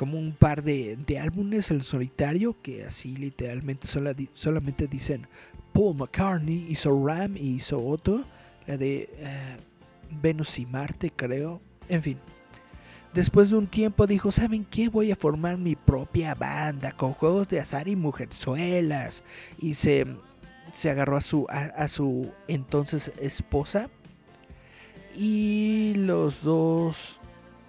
como 0.00 0.18
un 0.18 0.32
par 0.32 0.62
de, 0.62 0.96
de 0.96 1.18
álbumes 1.18 1.70
en 1.70 1.82
solitario 1.82 2.56
que 2.62 2.84
así 2.86 3.14
literalmente 3.16 3.86
sola- 3.86 4.14
solamente 4.32 4.86
dicen 4.86 5.26
Paul 5.74 5.94
McCartney 5.94 6.68
hizo 6.70 7.06
Ram 7.06 7.36
y 7.36 7.56
hizo 7.56 7.78
otro, 7.86 8.24
la 8.66 8.78
de 8.78 9.10
eh, 9.18 9.56
Venus 10.10 10.58
y 10.58 10.64
Marte 10.64 11.12
creo, 11.14 11.60
en 11.90 12.02
fin. 12.02 12.18
Después 13.12 13.50
de 13.50 13.58
un 13.58 13.66
tiempo 13.66 14.06
dijo, 14.06 14.32
¿saben 14.32 14.64
qué? 14.64 14.88
Voy 14.88 15.12
a 15.12 15.16
formar 15.16 15.58
mi 15.58 15.76
propia 15.76 16.34
banda 16.34 16.92
con 16.92 17.12
juegos 17.12 17.46
de 17.48 17.60
azar 17.60 17.86
y 17.86 17.94
mujerzuelas. 17.94 19.22
Y 19.58 19.74
se, 19.74 20.06
se 20.72 20.88
agarró 20.88 21.18
a 21.18 21.20
su, 21.20 21.46
a 21.50 21.88
su 21.88 22.32
entonces 22.48 23.12
esposa. 23.20 23.90
Y 25.14 25.92
los 25.96 26.42
dos, 26.42 27.19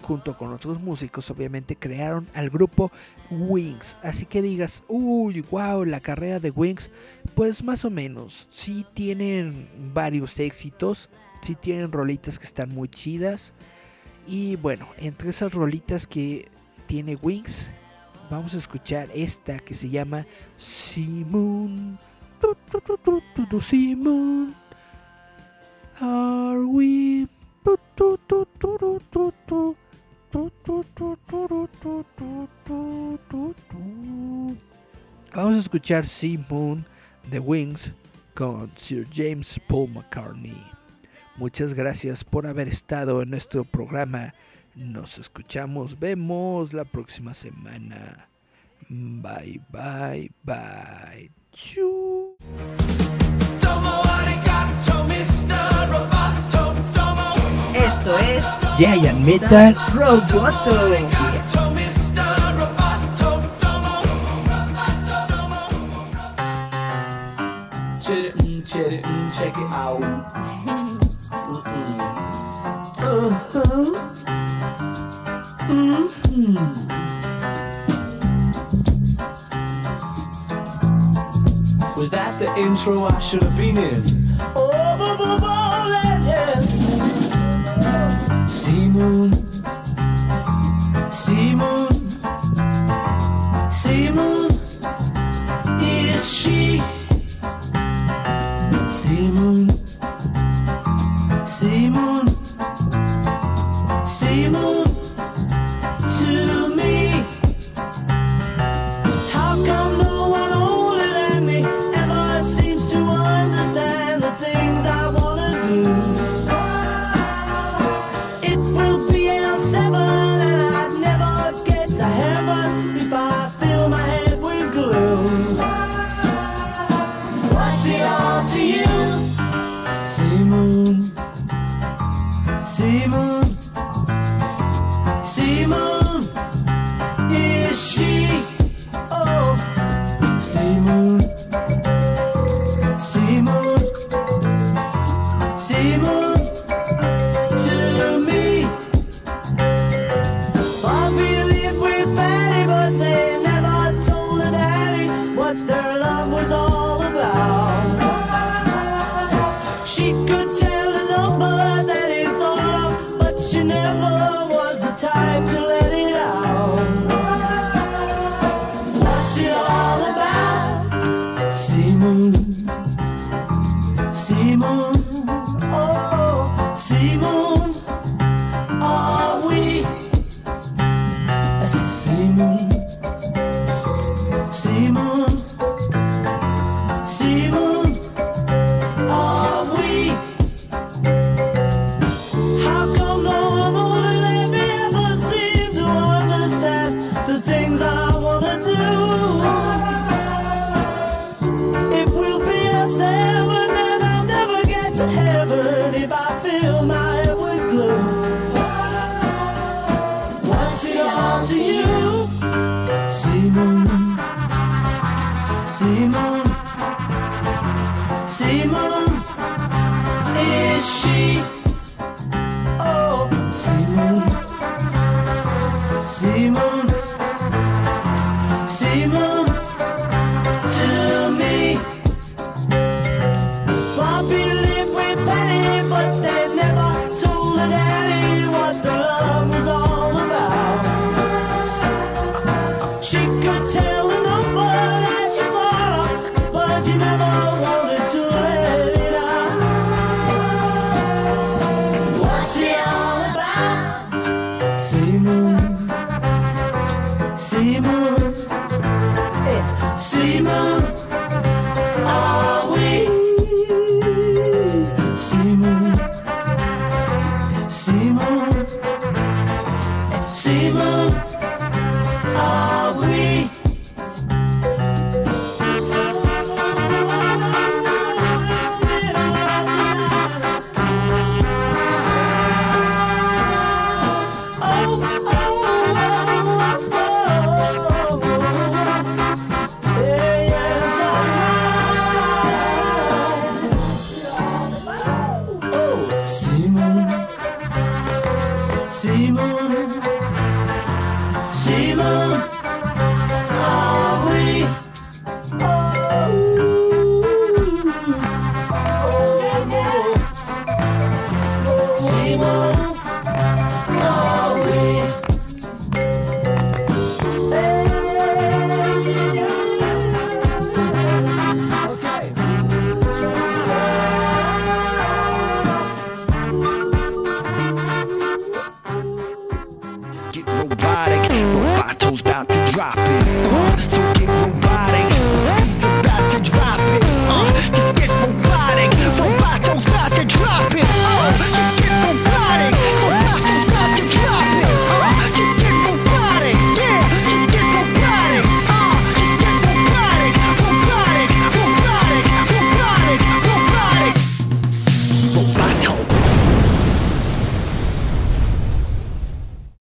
junto 0.02 0.36
con 0.36 0.52
otros 0.52 0.80
músicos, 0.80 1.30
obviamente 1.30 1.76
crearon 1.76 2.28
al 2.34 2.50
grupo 2.50 2.90
Wings. 3.30 3.96
Así 4.02 4.26
que 4.26 4.42
digas, 4.42 4.82
uy, 4.88 5.40
wow, 5.50 5.84
la 5.84 6.00
carrera 6.00 6.40
de 6.40 6.50
Wings, 6.50 6.90
pues 7.34 7.62
más 7.64 7.84
o 7.84 7.90
menos. 7.90 8.46
Sí 8.50 8.84
tienen 8.92 9.68
varios 9.94 10.38
éxitos, 10.38 11.08
sí 11.40 11.54
tienen 11.54 11.92
rolitas 11.92 12.38
que 12.38 12.46
están 12.46 12.70
muy 12.70 12.88
chidas. 12.88 13.52
Y 14.26 14.56
bueno, 14.56 14.86
entre 14.98 15.30
esas 15.30 15.52
rolitas 15.52 16.06
que 16.06 16.48
tiene 16.86 17.16
Wings, 17.16 17.70
vamos 18.30 18.54
a 18.54 18.58
escuchar 18.58 19.08
esta 19.14 19.58
que 19.58 19.74
se 19.74 19.88
llama 19.88 20.26
Simon. 20.58 21.98
Simon. 23.60 24.54
Are 26.00 26.64
we? 26.64 27.28
Escuchar 35.62 36.08
Simon 36.08 36.84
de 37.30 37.38
Wings 37.38 37.92
con 38.34 38.72
Sir 38.74 39.06
James 39.14 39.60
Paul 39.68 39.90
McCartney. 39.90 40.60
Muchas 41.36 41.74
gracias 41.74 42.24
por 42.24 42.48
haber 42.48 42.66
estado 42.66 43.22
en 43.22 43.30
nuestro 43.30 43.62
programa. 43.62 44.34
Nos 44.74 45.18
escuchamos, 45.18 46.00
vemos 46.00 46.72
la 46.72 46.84
próxima 46.84 47.32
semana. 47.32 48.28
Bye, 48.88 49.60
bye, 49.70 50.32
bye. 50.42 51.30
Chau. 51.52 52.36
Esto 57.72 58.18
es 58.18 58.46
Giant 58.78 59.20
Metal. 59.20 59.76
Roboto. 59.94 61.21
Check 68.72 68.92
it, 68.92 69.02
mm, 69.04 69.30
check 69.38 69.54
it, 69.58 69.70
out. 69.70 70.00
Mm-mm. 71.52 72.00
Uh-huh. 72.98 73.92
Mhm. 75.68 77.12
Was 81.96 82.10
that 82.10 82.38
the 82.38 82.48
intro 82.58 83.04
I 83.04 83.18
should 83.18 83.42
have 83.42 83.56
been 83.56 83.76
in? 83.76 84.02
Oh, 84.56 84.70
bo- 84.98 85.16
bo- 85.16 85.38
bo- 85.38 85.88
legend. 85.88 86.68
Simon, 87.82 88.48
Simon, 88.48 89.31